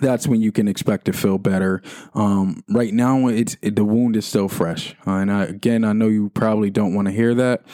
that's 0.00 0.26
when 0.26 0.40
you 0.40 0.52
can 0.52 0.68
expect 0.68 1.06
to 1.06 1.12
feel 1.12 1.38
better. 1.38 1.82
Um, 2.14 2.62
right 2.68 2.94
now, 2.94 3.26
it's 3.26 3.56
it, 3.62 3.76
the 3.76 3.84
wound 3.84 4.16
is 4.16 4.26
still 4.26 4.48
fresh, 4.48 4.94
uh, 5.06 5.12
and 5.12 5.32
I, 5.32 5.44
again, 5.44 5.84
I 5.84 5.92
know 5.92 6.08
you 6.08 6.30
probably 6.30 6.70
don't 6.70 6.94
want 6.94 7.08
to 7.08 7.12
hear 7.12 7.34
that. 7.34 7.64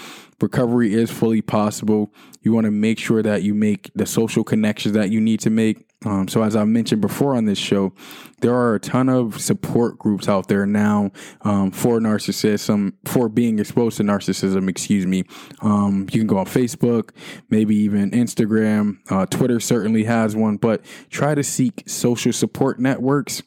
Recovery 0.40 0.92
is 0.92 1.10
fully 1.10 1.40
possible. 1.40 2.12
You 2.42 2.52
want 2.52 2.66
to 2.66 2.70
make 2.70 2.98
sure 2.98 3.22
that 3.22 3.42
you 3.42 3.54
make 3.54 3.90
the 3.94 4.06
social 4.06 4.44
connections 4.44 4.94
that 4.94 5.10
you 5.10 5.20
need 5.20 5.40
to 5.40 5.50
make. 5.50 5.85
Um, 6.04 6.28
so, 6.28 6.42
as 6.42 6.54
I 6.54 6.64
mentioned 6.64 7.00
before 7.00 7.34
on 7.34 7.46
this 7.46 7.58
show, 7.58 7.92
there 8.40 8.54
are 8.54 8.74
a 8.74 8.80
ton 8.80 9.08
of 9.08 9.40
support 9.40 9.98
groups 9.98 10.28
out 10.28 10.46
there 10.46 10.66
now 10.66 11.10
um, 11.40 11.70
for 11.70 11.98
narcissism, 12.00 12.92
for 13.06 13.30
being 13.30 13.58
exposed 13.58 13.96
to 13.96 14.02
narcissism. 14.02 14.68
Excuse 14.68 15.06
me. 15.06 15.24
Um, 15.62 16.06
you 16.12 16.20
can 16.20 16.26
go 16.26 16.36
on 16.36 16.46
Facebook, 16.46 17.10
maybe 17.48 17.74
even 17.76 18.10
Instagram. 18.10 18.98
Uh, 19.10 19.24
Twitter 19.24 19.58
certainly 19.58 20.04
has 20.04 20.36
one, 20.36 20.58
but 20.58 20.84
try 21.08 21.34
to 21.34 21.42
seek 21.42 21.82
social 21.86 22.32
support 22.32 22.78
networks 22.78 23.42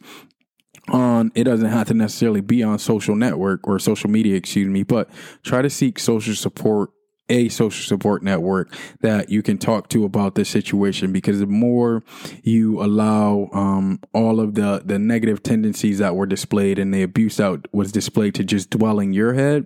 on 0.88 1.31
it 1.35 1.43
doesn't 1.43 1.69
have 1.69 1.88
to 1.88 1.93
necessarily 1.93 2.41
be 2.41 2.63
on 2.63 2.79
social 2.79 3.15
network 3.15 3.67
or 3.67 3.77
social 3.77 4.09
media 4.09 4.35
excuse 4.35 4.67
me 4.67 4.81
but 4.81 5.07
try 5.43 5.62
to 5.62 5.69
seek 5.69 5.99
social 5.99 6.33
support 6.33 6.89
a 7.29 7.49
social 7.49 7.85
support 7.85 8.23
network 8.23 8.75
that 9.01 9.29
you 9.29 9.41
can 9.41 9.57
talk 9.57 9.89
to 9.89 10.03
about 10.03 10.35
this 10.35 10.49
situation 10.49 11.11
because 11.11 11.39
the 11.39 11.47
more 11.47 12.03
you 12.43 12.81
allow 12.83 13.49
um, 13.53 13.99
all 14.13 14.39
of 14.39 14.55
the 14.55 14.81
the 14.83 14.99
negative 14.99 15.43
tendencies 15.43 15.99
that 15.99 16.15
were 16.15 16.25
displayed 16.25 16.79
and 16.79 16.93
the 16.93 17.03
abuse 17.03 17.37
that 17.37 17.73
was 17.73 17.91
displayed 17.91 18.35
to 18.35 18.43
just 18.43 18.69
dwell 18.69 18.99
in 18.99 19.13
your 19.13 19.33
head 19.33 19.65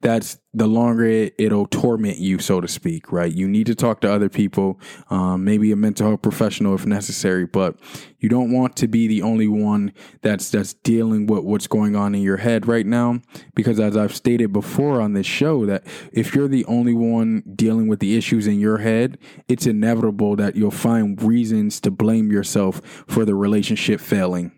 that's 0.00 0.38
the 0.52 0.66
longer 0.66 1.04
it, 1.04 1.34
it'll 1.38 1.66
torment 1.66 2.18
you, 2.18 2.38
so 2.38 2.60
to 2.60 2.66
speak, 2.66 3.12
right? 3.12 3.32
You 3.32 3.46
need 3.46 3.66
to 3.66 3.74
talk 3.74 4.00
to 4.00 4.12
other 4.12 4.28
people, 4.28 4.80
um, 5.08 5.44
maybe 5.44 5.70
a 5.70 5.76
mental 5.76 6.08
health 6.08 6.22
professional 6.22 6.74
if 6.74 6.86
necessary, 6.86 7.46
but 7.46 7.76
you 8.18 8.28
don't 8.28 8.52
want 8.52 8.76
to 8.76 8.88
be 8.88 9.06
the 9.06 9.22
only 9.22 9.46
one 9.46 9.92
that's 10.22 10.50
that's 10.50 10.74
dealing 10.74 11.26
with 11.26 11.44
what's 11.44 11.68
going 11.68 11.94
on 11.94 12.14
in 12.14 12.22
your 12.22 12.38
head 12.38 12.66
right 12.66 12.86
now. 12.86 13.20
Because 13.54 13.78
as 13.78 13.96
I've 13.96 14.14
stated 14.14 14.52
before 14.52 15.00
on 15.00 15.12
this 15.12 15.26
show, 15.26 15.66
that 15.66 15.84
if 16.12 16.34
you're 16.34 16.48
the 16.48 16.64
only 16.64 16.94
dealing 17.54 17.88
with 17.88 18.00
the 18.00 18.16
issues 18.16 18.46
in 18.46 18.60
your 18.60 18.78
head, 18.78 19.18
it's 19.48 19.66
inevitable 19.66 20.36
that 20.36 20.56
you'll 20.56 20.70
find 20.70 21.20
reasons 21.22 21.80
to 21.80 21.90
blame 21.90 22.30
yourself 22.30 22.80
for 23.06 23.24
the 23.24 23.34
relationship 23.34 24.00
failing 24.00 24.52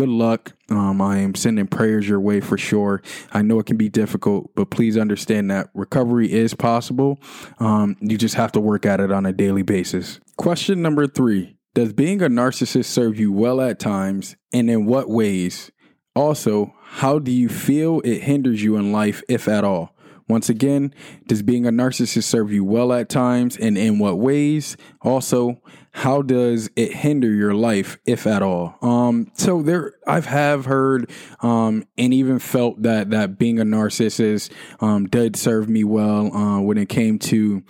good 0.00 0.08
luck. 0.08 0.52
Um, 0.70 1.02
I 1.02 1.18
am 1.18 1.34
sending 1.34 1.66
prayers 1.66 2.08
your 2.08 2.20
way 2.20 2.40
for 2.40 2.56
sure. 2.56 3.02
I 3.32 3.42
know 3.42 3.58
it 3.58 3.66
can 3.66 3.76
be 3.76 3.90
difficult, 3.90 4.50
but 4.54 4.70
please 4.70 4.96
understand 4.96 5.50
that 5.50 5.68
recovery 5.74 6.32
is 6.32 6.54
possible. 6.54 7.18
Um, 7.58 7.96
you 8.00 8.16
just 8.16 8.34
have 8.36 8.52
to 8.52 8.60
work 8.60 8.86
at 8.86 9.00
it 9.00 9.12
on 9.12 9.26
a 9.26 9.32
daily 9.32 9.62
basis. 9.62 10.20
Question 10.38 10.80
number 10.80 11.06
three 11.06 11.58
Does 11.74 11.92
being 11.92 12.22
a 12.22 12.28
narcissist 12.28 12.86
serve 12.86 13.18
you 13.18 13.30
well 13.30 13.60
at 13.60 13.78
times, 13.78 14.36
and 14.52 14.70
in 14.70 14.86
what 14.86 15.10
ways? 15.10 15.70
Also, 16.16 16.74
how 16.82 17.18
do 17.18 17.30
you 17.30 17.48
feel 17.48 18.00
it 18.00 18.22
hinders 18.22 18.62
you 18.62 18.76
in 18.76 18.92
life, 18.92 19.22
if 19.28 19.48
at 19.48 19.64
all? 19.64 19.94
Once 20.30 20.48
again, 20.48 20.94
does 21.26 21.42
being 21.42 21.66
a 21.66 21.70
narcissist 21.70 22.24
serve 22.24 22.52
you 22.52 22.64
well 22.64 22.92
at 22.92 23.08
times 23.08 23.56
and 23.56 23.76
in 23.76 23.98
what 23.98 24.18
ways? 24.18 24.76
Also, 25.02 25.60
how 25.92 26.22
does 26.22 26.70
it 26.76 26.92
hinder 26.92 27.32
your 27.32 27.52
life, 27.52 27.98
if 28.06 28.26
at 28.26 28.42
all? 28.42 28.76
Um, 28.80 29.30
so 29.34 29.60
there, 29.60 29.94
I've 30.06 30.26
have 30.26 30.66
heard, 30.66 31.10
um, 31.42 31.84
and 31.98 32.14
even 32.14 32.38
felt 32.38 32.82
that, 32.82 33.10
that 33.10 33.38
being 33.38 33.58
a 33.58 33.64
narcissist, 33.64 34.50
um, 34.80 35.06
did 35.06 35.36
serve 35.36 35.68
me 35.68 35.82
well, 35.84 36.34
uh, 36.34 36.60
when 36.60 36.78
it 36.78 36.88
came 36.88 37.18
to 37.18 37.64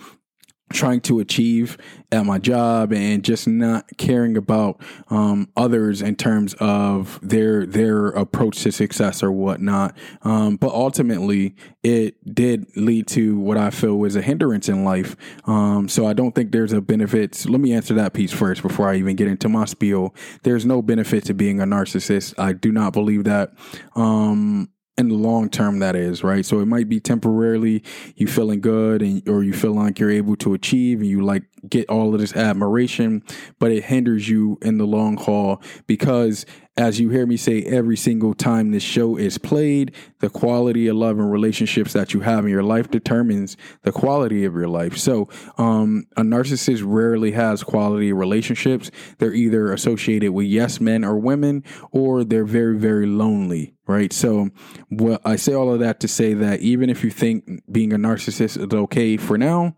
trying 0.71 1.01
to 1.01 1.19
achieve 1.19 1.77
at 2.11 2.25
my 2.25 2.37
job 2.37 2.91
and 2.91 3.23
just 3.23 3.47
not 3.47 3.85
caring 3.97 4.35
about 4.35 4.81
um, 5.09 5.49
others 5.55 6.01
in 6.01 6.15
terms 6.15 6.53
of 6.59 7.19
their 7.21 7.65
their 7.65 8.07
approach 8.07 8.63
to 8.63 8.71
success 8.71 9.23
or 9.23 9.31
whatnot. 9.31 9.95
Um, 10.23 10.57
but 10.57 10.71
ultimately, 10.71 11.55
it 11.83 12.33
did 12.33 12.65
lead 12.75 13.07
to 13.07 13.39
what 13.39 13.57
I 13.57 13.69
feel 13.69 13.97
was 13.97 14.15
a 14.15 14.21
hindrance 14.21 14.67
in 14.67 14.83
life. 14.83 15.15
Um, 15.45 15.87
so 15.87 16.05
I 16.05 16.13
don't 16.13 16.33
think 16.33 16.51
there's 16.51 16.73
a 16.73 16.81
benefit. 16.81 17.45
Let 17.47 17.61
me 17.61 17.73
answer 17.73 17.93
that 17.95 18.13
piece 18.13 18.31
first 18.31 18.61
before 18.61 18.89
I 18.89 18.95
even 18.95 19.15
get 19.15 19.27
into 19.27 19.47
my 19.47 19.65
spiel. 19.65 20.13
There's 20.43 20.65
no 20.65 20.81
benefit 20.81 21.25
to 21.25 21.33
being 21.33 21.61
a 21.61 21.65
narcissist. 21.65 22.33
I 22.37 22.53
do 22.53 22.71
not 22.71 22.93
believe 22.93 23.23
that. 23.25 23.53
Um, 23.95 24.69
in 24.97 25.07
the 25.09 25.15
long 25.15 25.49
term 25.49 25.79
that 25.79 25.95
is 25.95 26.23
right? 26.23 26.45
So 26.45 26.59
it 26.59 26.65
might 26.65 26.89
be 26.89 26.99
temporarily 26.99 27.83
you 28.15 28.27
feeling 28.27 28.61
good 28.61 29.01
and 29.01 29.27
or 29.27 29.43
you 29.43 29.53
feel 29.53 29.73
like 29.73 29.99
you're 29.99 30.11
able 30.11 30.35
to 30.37 30.53
achieve 30.53 30.99
and 30.99 31.09
you 31.09 31.23
like 31.23 31.43
get 31.69 31.89
all 31.89 32.13
of 32.13 32.19
this 32.19 32.35
admiration 32.35 33.23
but 33.59 33.71
it 33.71 33.83
hinders 33.83 34.27
you 34.27 34.57
in 34.61 34.77
the 34.77 34.85
long 34.85 35.15
haul 35.15 35.61
because 35.85 36.45
as 36.77 36.99
you 36.99 37.09
hear 37.09 37.25
me 37.25 37.35
say 37.35 37.63
every 37.63 37.97
single 37.97 38.33
time 38.33 38.71
this 38.71 38.83
show 38.83 39.17
is 39.17 39.37
played, 39.37 39.93
the 40.19 40.29
quality 40.29 40.87
of 40.87 40.95
love 40.95 41.19
and 41.19 41.31
relationships 41.31 41.91
that 41.93 42.13
you 42.13 42.21
have 42.21 42.45
in 42.45 42.51
your 42.51 42.63
life 42.63 42.89
determines 42.89 43.57
the 43.83 43.91
quality 43.91 44.45
of 44.45 44.53
your 44.53 44.69
life. 44.69 44.97
So, 44.97 45.27
um, 45.57 46.05
a 46.15 46.21
narcissist 46.21 46.81
rarely 46.85 47.31
has 47.31 47.63
quality 47.63 48.13
relationships. 48.13 48.89
They're 49.17 49.33
either 49.33 49.73
associated 49.73 50.31
with 50.31 50.47
yes 50.47 50.79
men 50.79 51.03
or 51.03 51.19
women, 51.19 51.63
or 51.91 52.23
they're 52.23 52.45
very, 52.45 52.77
very 52.77 53.05
lonely 53.05 53.75
right? 53.87 54.13
So, 54.13 54.49
well, 54.89 55.19
I 55.25 55.35
say 55.35 55.53
all 55.53 55.73
of 55.73 55.79
that 55.81 55.99
to 55.99 56.07
say 56.07 56.33
that 56.35 56.61
even 56.61 56.89
if 56.89 57.03
you 57.03 57.09
think 57.09 57.61
being 57.69 57.91
a 57.91 57.97
narcissist 57.97 58.57
is 58.57 58.73
okay 58.73 59.17
for 59.17 59.37
now, 59.37 59.75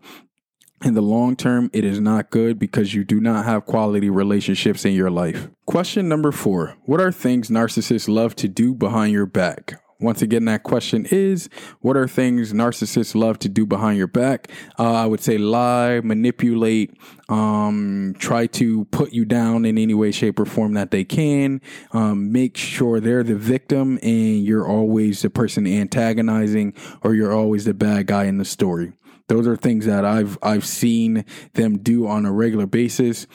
in 0.84 0.94
the 0.94 1.02
long 1.02 1.36
term, 1.36 1.70
it 1.72 1.84
is 1.84 2.00
not 2.00 2.30
good 2.30 2.58
because 2.58 2.94
you 2.94 3.04
do 3.04 3.20
not 3.20 3.44
have 3.44 3.64
quality 3.64 4.10
relationships 4.10 4.84
in 4.84 4.92
your 4.92 5.10
life. 5.10 5.48
Question 5.66 6.08
number 6.08 6.32
four 6.32 6.76
What 6.84 7.00
are 7.00 7.12
things 7.12 7.48
narcissists 7.48 8.08
love 8.08 8.36
to 8.36 8.48
do 8.48 8.74
behind 8.74 9.12
your 9.12 9.26
back? 9.26 9.80
Once 10.00 10.20
again, 10.20 10.44
that 10.44 10.64
question 10.64 11.06
is 11.10 11.48
what 11.80 11.96
are 11.96 12.08
things 12.08 12.52
narcissists 12.52 13.14
love 13.14 13.38
to 13.38 13.48
do 13.48 13.64
behind 13.64 13.96
your 13.96 14.06
back? 14.06 14.50
Uh, 14.78 14.92
I 14.92 15.06
would 15.06 15.20
say 15.20 15.38
lie, 15.38 16.00
manipulate, 16.00 16.94
um, 17.28 18.14
try 18.18 18.46
to 18.48 18.84
put 18.86 19.12
you 19.12 19.24
down 19.24 19.64
in 19.64 19.78
any 19.78 19.94
way, 19.94 20.10
shape, 20.10 20.38
or 20.38 20.44
form 20.44 20.74
that 20.74 20.90
they 20.90 21.04
can. 21.04 21.62
Um, 21.92 22.32
make 22.32 22.56
sure 22.56 23.00
they're 23.00 23.22
the 23.22 23.36
victim 23.36 23.98
and 24.02 24.44
you're 24.44 24.68
always 24.68 25.22
the 25.22 25.30
person 25.30 25.66
antagonizing 25.66 26.74
or 27.02 27.14
you're 27.14 27.32
always 27.32 27.64
the 27.64 27.74
bad 27.74 28.06
guy 28.06 28.24
in 28.24 28.38
the 28.38 28.44
story. 28.44 28.92
Those 29.28 29.46
are 29.46 29.56
things 29.56 29.86
that 29.86 30.04
I've 30.04 30.38
I've 30.42 30.66
seen 30.66 31.24
them 31.54 31.78
do 31.78 32.06
on 32.06 32.26
a 32.26 32.32
regular 32.32 32.66
basis 32.66 33.26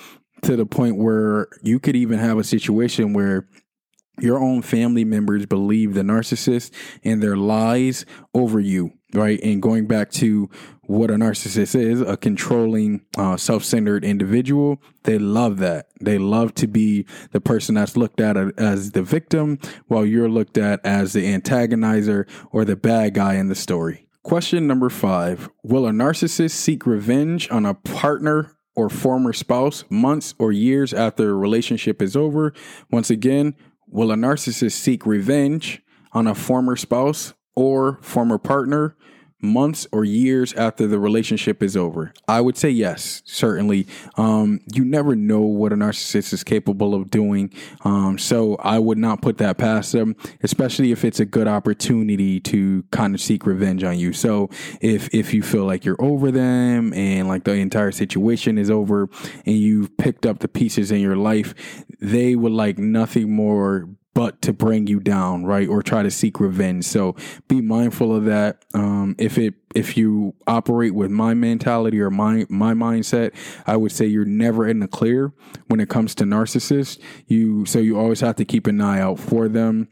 to 0.44 0.56
the 0.56 0.66
point 0.66 0.98
where 0.98 1.48
you 1.62 1.80
could 1.80 1.96
even 1.96 2.20
have 2.20 2.38
a 2.38 2.44
situation 2.44 3.14
where 3.14 3.48
your 4.22 4.40
own 4.40 4.62
family 4.62 5.06
members 5.06 5.46
believe 5.46 5.94
the 5.94 6.02
narcissist 6.02 6.72
and 7.04 7.24
their 7.24 7.38
lies 7.38 8.06
over 8.34 8.60
you, 8.60 8.92
right? 9.14 9.40
And 9.42 9.62
going 9.62 9.88
back 9.88 10.12
to 10.14 10.50
what 10.84 11.12
a 11.12 11.16
narcissist 11.16 11.76
is, 11.76 12.02
a 12.02 12.18
controlling, 12.18 13.06
uh, 13.18 13.38
self 13.38 13.64
centered 13.64 14.04
individual, 14.04 14.82
they 15.04 15.20
love 15.20 15.60
that. 15.60 15.88
They 16.02 16.18
love 16.18 16.54
to 16.56 16.68
be 16.68 17.06
the 17.32 17.42
person 17.42 17.76
that's 17.76 17.96
looked 17.96 18.20
at 18.20 18.38
as 18.60 18.92
the 18.92 19.04
victim 19.04 19.60
while 19.88 20.06
you're 20.06 20.30
looked 20.30 20.58
at 20.58 20.86
as 20.86 21.14
the 21.14 21.26
antagonizer 21.26 22.28
or 22.52 22.66
the 22.66 22.76
bad 22.76 23.14
guy 23.14 23.36
in 23.36 23.48
the 23.48 23.56
story. 23.56 24.09
Question 24.30 24.68
number 24.68 24.92
five 24.92 25.50
Will 25.64 25.88
a 25.88 25.90
narcissist 25.90 26.52
seek 26.52 26.86
revenge 26.86 27.50
on 27.50 27.66
a 27.66 27.74
partner 27.74 28.56
or 28.76 28.88
former 28.88 29.34
spouse 29.34 29.86
months 29.90 30.36
or 30.38 30.52
years 30.52 30.94
after 30.94 31.32
a 31.32 31.34
relationship 31.34 32.00
is 32.00 32.16
over? 32.16 32.54
Once 32.92 33.10
again, 33.10 33.56
will 33.88 34.12
a 34.12 34.16
narcissist 34.16 34.74
seek 34.74 35.08
revenge 35.08 35.82
on 36.12 36.28
a 36.28 36.36
former 36.36 36.76
spouse 36.76 37.34
or 37.56 37.98
former 38.04 38.38
partner 38.38 38.96
months 39.42 39.88
or 39.92 40.04
years 40.04 40.54
after 40.54 40.88
the 40.88 41.00
relationship 41.00 41.64
is 41.64 41.78
over? 41.78 42.14
I 42.28 42.42
would 42.42 42.58
say 42.58 42.70
yes, 42.70 43.22
certainly. 43.26 43.88
Um, 44.16 44.60
you 44.74 44.84
never 44.84 45.16
know 45.16 45.42
what 45.42 45.74
a 45.74 45.76
narcissist 45.76 46.34
is 46.34 46.44
capable 46.44 46.94
of 46.94 47.10
doing. 47.10 47.54
Um, 47.84 48.18
so 48.18 48.56
I 48.56 48.80
would 48.80 48.98
not 48.98 49.22
put 49.22 49.38
that 49.38 49.58
past 49.58 49.92
them, 49.92 50.16
especially 50.44 50.92
if 50.92 51.06
it's 51.06 51.20
a 51.20 51.26
good 51.26 51.48
opportunity 51.48 52.40
to 52.42 52.84
kind 52.92 53.16
of 53.16 53.22
seek 53.22 53.46
revenge 53.46 53.84
on 53.84 53.98
you. 53.98 54.14
So 54.14 54.50
if, 54.82 55.14
if 55.14 55.34
you 55.34 55.44
feel 55.44 55.66
like 55.66 55.86
you're 55.86 56.02
over 56.02 56.32
them 56.32 56.94
and 56.94 57.28
like 57.28 57.44
the 57.44 57.54
entire 57.54 57.92
situation 57.92 58.58
is 58.58 58.70
over 58.70 59.10
and 59.46 59.56
you've 59.56 59.96
picked 59.98 60.26
up 60.26 60.40
the 60.40 60.48
pieces 60.48 60.92
in 60.92 61.00
your 61.00 61.16
life, 61.16 61.54
they 62.00 62.36
would 62.36 62.52
like 62.52 62.78
nothing 62.78 63.32
more 63.32 63.90
but 64.20 64.42
to 64.42 64.52
bring 64.52 64.86
you 64.86 65.00
down, 65.00 65.46
right? 65.46 65.70
Or 65.70 65.82
try 65.82 66.04
to 66.04 66.12
seek 66.12 66.42
revenge. 66.42 66.84
So 66.84 67.16
be 67.48 67.62
mindful 67.62 68.14
of 68.14 68.26
that. 68.26 68.66
Um, 68.74 69.16
if 69.18 69.38
it 69.38 69.54
if 69.74 69.96
you 69.96 70.36
operate 70.46 70.94
with 70.94 71.10
my 71.10 71.34
mentality 71.34 72.02
or 72.02 72.10
my 72.10 72.46
my 72.50 72.74
mindset, 72.74 73.34
I 73.66 73.78
would 73.78 73.94
say 73.94 74.08
you're 74.08 74.26
never 74.26 74.68
in 74.68 74.80
the 74.80 74.90
clear 74.90 75.32
when 75.68 75.80
it 75.80 75.88
comes 75.88 76.14
to 76.16 76.26
narcissists. 76.26 77.00
You 77.28 77.66
so 77.66 77.80
you 77.80 77.98
always 77.98 78.20
have 78.20 78.36
to 78.36 78.44
keep 78.44 78.68
an 78.68 78.82
eye 78.82 79.00
out 79.00 79.22
for 79.22 79.48
them 79.48 79.88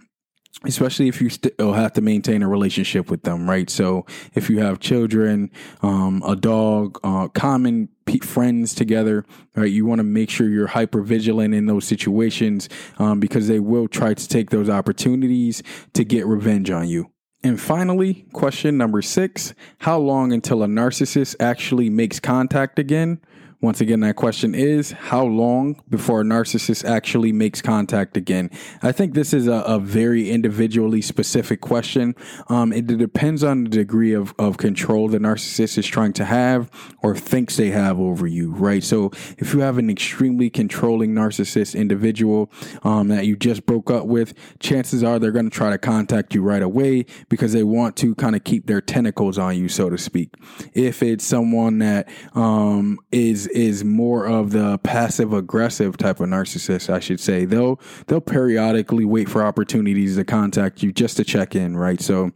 especially 0.65 1.07
if 1.07 1.21
you 1.21 1.29
still 1.29 1.73
have 1.73 1.93
to 1.93 2.01
maintain 2.01 2.41
a 2.41 2.47
relationship 2.47 3.10
with 3.10 3.23
them, 3.23 3.49
right? 3.49 3.69
So 3.69 4.05
if 4.33 4.49
you 4.49 4.60
have 4.60 4.79
children, 4.79 5.51
um, 5.81 6.23
a 6.25 6.36
dog, 6.36 6.99
uh, 7.03 7.27
common 7.29 7.89
friends 8.23 8.73
together, 8.73 9.25
right? 9.55 9.69
You 9.69 9.86
want 9.86 9.99
to 9.99 10.03
make 10.03 10.29
sure 10.29 10.47
you're 10.47 10.67
hyper 10.67 11.01
vigilant 11.01 11.53
in 11.53 11.65
those 11.65 11.86
situations 11.86 12.69
um, 12.99 13.19
because 13.19 13.47
they 13.47 13.60
will 13.60 13.88
try 13.88 14.13
to 14.13 14.27
take 14.27 14.49
those 14.49 14.69
opportunities 14.69 15.62
to 15.93 16.03
get 16.03 16.25
revenge 16.25 16.71
on 16.71 16.88
you. 16.88 17.12
And 17.43 17.60
finally, 17.60 18.25
question 18.33 18.77
number 18.77 19.01
six 19.01 19.53
How 19.79 19.99
long 19.99 20.33
until 20.33 20.63
a 20.63 20.67
narcissist 20.67 21.36
actually 21.39 21.89
makes 21.89 22.19
contact 22.19 22.79
again? 22.79 23.19
Once 23.60 23.82
again, 23.82 24.02
that 24.02 24.15
question 24.15 24.54
is 24.54 24.91
how 24.91 25.26
long 25.26 25.82
before 25.89 26.22
a 26.22 26.24
narcissist 26.24 26.86
actually 26.86 27.32
makes 27.32 27.60
contact 27.60 28.15
again? 28.15 28.52
I 28.84 28.91
think 28.91 29.15
this 29.15 29.34
is 29.34 29.48
a, 29.48 29.63
a 29.65 29.80
very 29.80 30.30
individually 30.30 31.02
specific 31.02 31.60
question. 31.60 32.13
Um, 32.50 32.72
it 32.72 32.86
depends 32.86 33.43
on 33.43 33.63
the 33.63 33.70
degree 33.72 34.13
of, 34.13 34.32
of 34.38 34.58
control 34.58 35.08
the 35.08 35.17
narcissist 35.17 35.80
is 35.80 35.88
trying 35.88 36.13
to 36.13 36.26
have 36.26 36.70
or 37.02 37.15
thinks 37.15 37.58
they 37.58 37.72
have 37.72 38.00
over 38.00 38.28
you, 38.28 38.52
right? 38.52 38.84
So 38.84 39.10
if 39.39 39.56
you 39.56 39.62
have 39.62 39.80
an 39.80 39.89
extremely 39.89 40.52
controlling 40.52 41.15
narcissist 41.15 41.76
individual 41.76 42.52
um, 42.84 43.08
that 43.08 43.26
you 43.26 43.36
just 43.36 43.65
broke 43.65 43.89
up 43.89 44.06
with, 44.06 44.36
chances 44.60 45.04
are 45.04 45.17
they're 45.17 45.32
going 45.32 45.50
to 45.50 45.56
try 45.56 45.72
to 45.72 45.80
contact 45.80 46.36
you 46.36 46.43
right 46.43 46.62
away 46.62 47.08
because 47.28 47.54
they 47.54 47.63
want 47.63 47.96
to 47.98 48.13
kind 48.13 48.36
of 48.36 48.43
keep 48.43 48.67
their 48.67 48.82
tentacles 48.82 49.39
on 49.39 49.58
you, 49.58 49.67
so 49.67 49.89
to 49.89 49.98
speak. 49.98 50.36
If 50.76 51.02
it's 51.02 51.26
someone 51.26 51.80
that 51.80 52.08
um, 52.36 53.00
is 53.12 53.46
is 53.51 53.83
more 53.83 54.25
of 54.25 54.51
the 54.51 54.77
passive 54.79 55.33
aggressive 55.33 55.97
type 55.97 56.19
of 56.19 56.29
narcissist, 56.29 56.91
I 56.91 56.99
should 56.99 57.19
say. 57.19 57.45
They'll 57.45 57.79
they'll 58.07 58.21
periodically 58.21 59.05
wait 59.05 59.29
for 59.29 59.43
opportunities 59.43 60.15
to 60.15 60.25
contact 60.25 60.83
you 60.83 60.91
just 60.91 61.17
to 61.17 61.23
check 61.23 61.55
in, 61.55 61.77
right? 61.77 62.01
So 62.01 62.31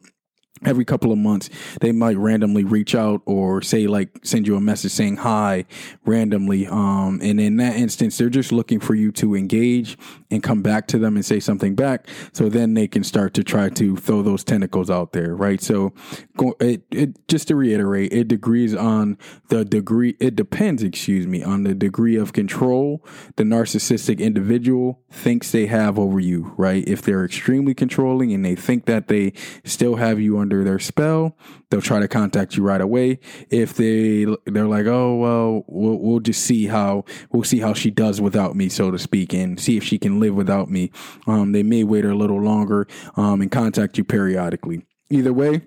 every 0.64 0.86
couple 0.86 1.12
of 1.12 1.18
months 1.18 1.50
they 1.80 1.92
might 1.92 2.16
randomly 2.18 2.64
reach 2.64 2.94
out 2.94 3.22
or 3.26 3.64
say 3.64 3.88
like 3.88 4.10
send 4.24 4.46
you 4.46 4.56
a 4.56 4.62
message 4.62 4.92
saying 4.92 5.18
hi 5.18 5.66
randomly 6.06 6.68
um 6.68 7.20
and 7.24 7.42
in 7.42 7.58
that 7.58 7.76
instance 7.76 8.18
they're 8.18 8.30
just 8.30 8.52
looking 8.52 8.80
for 8.80 8.94
you 8.94 9.12
to 9.12 9.36
engage 9.36 9.98
and 10.32 10.42
come 10.42 10.62
back 10.62 10.88
to 10.88 10.98
them 10.98 11.16
and 11.16 11.26
say 11.26 11.40
something 11.40 11.76
back. 11.76 12.08
So 12.32 12.50
then 12.50 12.74
they 12.74 12.88
can 12.88 13.04
start 13.04 13.34
to 13.36 13.44
try 13.44 13.70
to 13.70 13.98
throw 13.98 14.22
those 14.22 14.44
tentacles 14.44 14.90
out 14.90 15.12
there 15.12 15.36
right? 15.36 15.62
So 15.62 15.94
go, 16.38 16.56
it, 16.60 16.84
it 16.90 17.28
just 17.28 17.50
to 17.50 17.56
reiterate 17.56 18.14
it 18.14 18.28
degrees 18.28 18.74
on 18.74 19.18
the 19.50 19.66
degree 19.66 20.16
it 20.20 20.36
depends 20.36 20.82
excuse 20.82 21.28
me 21.28 21.44
on 21.44 21.64
the 21.64 21.76
degree 21.76 22.16
of 22.16 22.34
control 22.34 23.06
the 23.36 23.44
narcissistic 23.44 24.20
individual 24.20 25.02
thinks 25.12 25.52
they 25.52 25.66
have 25.66 26.00
over 26.00 26.20
you 26.20 26.54
right? 26.58 26.88
If 26.88 27.02
they're 27.02 27.26
extremely 27.26 27.74
controlling 27.74 28.32
and 28.32 28.46
they 28.46 28.56
think 28.56 28.86
that 28.86 29.10
they 29.10 29.34
still 29.66 29.98
have 29.98 30.20
you 30.20 30.38
under 30.41 30.63
their 30.63 30.80
spell, 30.80 31.38
they'll 31.69 31.82
try 31.82 31.99
to 31.99 32.08
contact 32.08 32.58
you 32.58 32.63
right 32.63 32.82
away. 32.82 33.19
If 33.49 33.75
they 33.75 34.25
they're 34.45 34.67
like, 34.67 34.88
oh 34.88 35.15
well, 35.15 35.63
we'll, 35.67 35.99
we'll 35.99 36.19
just 36.19 36.43
see 36.43 36.67
how 36.67 37.06
we'll 37.32 37.43
see 37.43 37.60
how 37.60 37.73
she 37.73 37.91
does 37.91 38.19
without 38.19 38.56
me, 38.56 38.67
so 38.67 38.91
to 38.91 38.99
speak, 38.99 39.34
and 39.34 39.60
see 39.60 39.77
if 39.77 39.84
she 39.84 39.97
can 39.97 40.19
live 40.19 40.36
without 40.36 40.69
me. 40.69 40.91
Um, 41.27 41.51
they 41.54 41.63
may 41.63 41.84
wait 41.84 42.06
a 42.06 42.15
little 42.15 42.41
longer 42.41 42.88
um, 43.15 43.41
and 43.41 43.51
contact 43.51 43.97
you 43.97 44.04
periodically. 44.04 44.86
Either 45.10 45.34
way, 45.34 45.62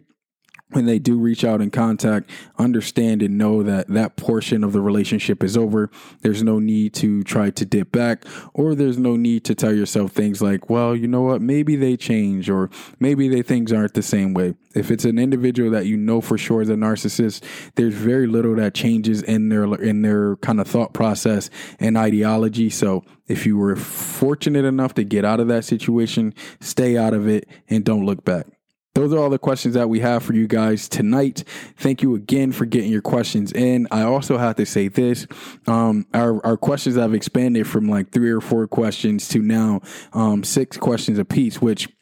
when 0.71 0.87
they 0.87 0.99
do 0.99 1.19
reach 1.19 1.45
out 1.45 1.61
and 1.61 1.73
contact, 1.73 2.31
understand 2.59 3.23
and 3.23 3.39
know 3.39 3.63
that 3.63 3.87
that 3.89 4.17
portion 4.17 4.65
of 4.65 4.73
the 4.73 4.81
relationship 4.81 5.45
is 5.45 5.57
over. 5.57 5.91
There's 6.23 6.43
no 6.43 6.59
need 6.59 6.95
to 6.95 7.23
try 7.23 7.51
to 7.51 7.65
dip 7.65 7.93
back, 7.93 8.25
or 8.55 8.75
there's 8.75 8.99
no 8.99 9.17
need 9.17 9.45
to 9.45 9.55
tell 9.55 9.75
yourself 9.75 10.13
things 10.13 10.43
like, 10.43 10.69
well, 10.69 10.97
you 10.97 11.07
know 11.07 11.23
what, 11.23 11.41
maybe 11.41 11.77
they 11.77 11.97
change, 11.97 12.51
or 12.51 12.71
maybe 12.99 13.29
they 13.29 13.43
things 13.43 13.73
aren't 13.73 13.95
the 13.95 14.03
same 14.03 14.35
way. 14.35 14.55
If 14.75 14.91
it's 14.91 15.05
an 15.05 15.19
individual 15.19 15.71
that 15.71 15.87
you 15.87 15.97
know 15.97 16.21
for 16.21 16.37
sure 16.37 16.63
is 16.63 16.69
a 16.69 16.75
narcissist, 16.75 17.45
there's 17.77 17.95
very 17.95 18.27
little 18.27 18.57
that 18.57 18.75
changes 18.75 19.23
in 19.23 19.51
their 19.51 19.65
in 19.75 20.03
their 20.03 20.37
kind 20.37 20.61
of 20.61 20.67
thought 20.67 20.93
process 20.93 21.51
and 21.79 21.97
ideology. 21.97 22.71
So 22.71 23.05
if 23.29 23.47
you 23.47 23.57
were 23.57 23.77
fortunate 23.77 24.65
enough 24.65 24.95
to 24.95 25.05
get 25.05 25.25
out 25.25 25.41
of 25.41 25.49
that 25.49 25.65
situation, 25.65 26.35
stay 26.61 26.97
out 26.97 27.15
of 27.15 27.29
it 27.29 27.49
and 27.69 27.85
don't 27.85 28.05
look 28.05 28.25
back 28.25 28.47
those 28.95 29.13
are 29.13 29.19
all 29.19 29.31
the 29.31 29.39
questions 29.39 29.75
that 29.75 29.89
we 29.89 30.01
have 30.01 30.23
for 30.23 30.35
you 30.35 30.47
guys 30.47 30.89
tonight. 30.89 31.43
Thank 31.77 32.03
you 32.03 32.15
again 32.15 32.53
for 32.53 32.65
getting 32.65 32.91
your 32.91 33.03
questions 33.03 33.53
in. 33.53 33.89
I 33.91 34.03
also 34.03 34.39
have 34.39 34.57
to 34.57 34.67
say 34.67 34.89
this: 34.89 35.27
um, 35.67 36.07
our 36.15 36.45
our 36.47 36.57
questions 36.57 36.97
have 36.97 37.13
expanded 37.13 37.67
from 37.67 37.89
like 37.89 38.11
three 38.11 38.31
or 38.31 38.41
four 38.41 38.69
questions 38.69 39.29
to 39.29 39.41
now 39.41 39.81
um, 40.13 40.45
six 40.45 40.77
questions 40.77 41.19
apiece, 41.19 41.61
which 41.61 41.94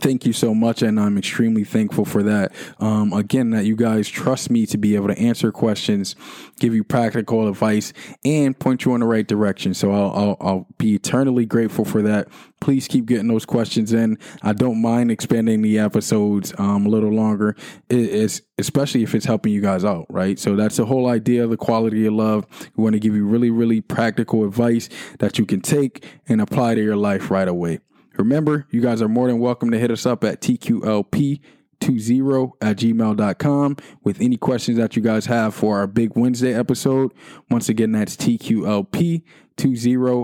Thank 0.00 0.26
you 0.26 0.32
so 0.32 0.54
much, 0.54 0.82
and 0.82 1.00
I'm 1.00 1.18
extremely 1.18 1.64
thankful 1.64 2.04
for 2.04 2.22
that. 2.22 2.52
Um, 2.78 3.12
again, 3.12 3.50
that 3.50 3.64
you 3.64 3.74
guys 3.74 4.08
trust 4.08 4.48
me 4.48 4.64
to 4.66 4.78
be 4.78 4.94
able 4.94 5.08
to 5.08 5.18
answer 5.18 5.50
questions, 5.50 6.14
give 6.60 6.72
you 6.72 6.84
practical 6.84 7.48
advice, 7.48 7.92
and 8.24 8.56
point 8.56 8.84
you 8.84 8.94
in 8.94 9.00
the 9.00 9.06
right 9.06 9.26
direction. 9.26 9.74
So 9.74 9.90
I'll, 9.90 10.10
I'll, 10.12 10.36
I'll 10.40 10.66
be 10.78 10.94
eternally 10.94 11.46
grateful 11.46 11.84
for 11.84 12.02
that. 12.02 12.28
Please 12.60 12.86
keep 12.86 13.06
getting 13.06 13.28
those 13.28 13.44
questions 13.44 13.92
in. 13.92 14.18
I 14.42 14.52
don't 14.52 14.80
mind 14.80 15.10
expanding 15.10 15.62
the 15.62 15.78
episodes 15.80 16.52
um, 16.58 16.86
a 16.86 16.88
little 16.88 17.12
longer, 17.12 17.56
it's, 17.88 18.40
especially 18.58 19.02
if 19.02 19.14
it's 19.14 19.26
helping 19.26 19.52
you 19.52 19.60
guys 19.60 19.84
out, 19.84 20.06
right? 20.10 20.38
So 20.38 20.54
that's 20.54 20.76
the 20.76 20.86
whole 20.86 21.08
idea 21.08 21.44
of 21.44 21.50
the 21.50 21.56
quality 21.56 22.06
of 22.06 22.14
love. 22.14 22.46
We 22.76 22.84
want 22.84 22.94
to 22.94 23.00
give 23.00 23.16
you 23.16 23.26
really, 23.26 23.50
really 23.50 23.80
practical 23.80 24.44
advice 24.44 24.88
that 25.18 25.38
you 25.38 25.46
can 25.46 25.60
take 25.60 26.04
and 26.28 26.40
apply 26.40 26.76
to 26.76 26.82
your 26.82 26.96
life 26.96 27.30
right 27.30 27.48
away. 27.48 27.80
Remember, 28.18 28.66
you 28.70 28.80
guys 28.80 29.00
are 29.00 29.08
more 29.08 29.28
than 29.28 29.38
welcome 29.38 29.70
to 29.70 29.78
hit 29.78 29.92
us 29.92 30.04
up 30.04 30.24
at 30.24 30.40
TQLP20 30.40 32.52
at 32.60 32.76
gmail.com 32.76 33.76
with 34.02 34.20
any 34.20 34.36
questions 34.36 34.76
that 34.76 34.96
you 34.96 35.02
guys 35.02 35.26
have 35.26 35.54
for 35.54 35.78
our 35.78 35.86
big 35.86 36.16
Wednesday 36.16 36.52
episode. 36.52 37.14
Once 37.48 37.68
again, 37.68 37.92
that's 37.92 38.16
TQLP20 38.16 39.22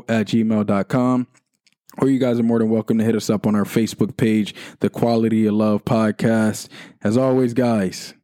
at 0.09 0.27
gmail.com. 0.27 1.29
Or 1.99 2.09
you 2.09 2.19
guys 2.19 2.41
are 2.41 2.45
more 2.45 2.59
than 2.59 2.71
welcome 2.71 2.99
to 2.99 3.05
hit 3.05 3.15
us 3.15 3.31
up 3.31 3.47
on 3.47 3.55
our 3.55 3.63
Facebook 3.63 4.17
page, 4.17 4.57
The 4.81 4.91
Quality 4.91 5.47
of 5.47 5.55
Love 5.55 5.85
Podcast. 5.85 6.69
As 7.05 7.17
always, 7.17 7.55
guys, 7.55 8.15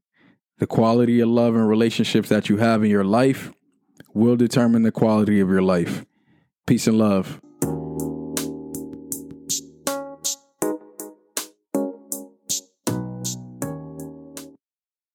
the 0.59 0.66
quality 0.66 1.20
of 1.20 1.28
love 1.28 1.54
and 1.54 1.68
relationships 1.68 2.28
that 2.30 2.48
you 2.48 2.56
have 2.56 2.83
in 2.83 2.90
your 2.90 3.04
life 3.04 3.52
will 4.12 4.35
determine 4.35 4.83
the 4.83 4.90
quality 4.90 5.38
of 5.38 5.48
your 5.48 5.62
life. 5.62 6.04
Peace 6.66 6.88
and 6.88 6.98
love. 6.98 7.40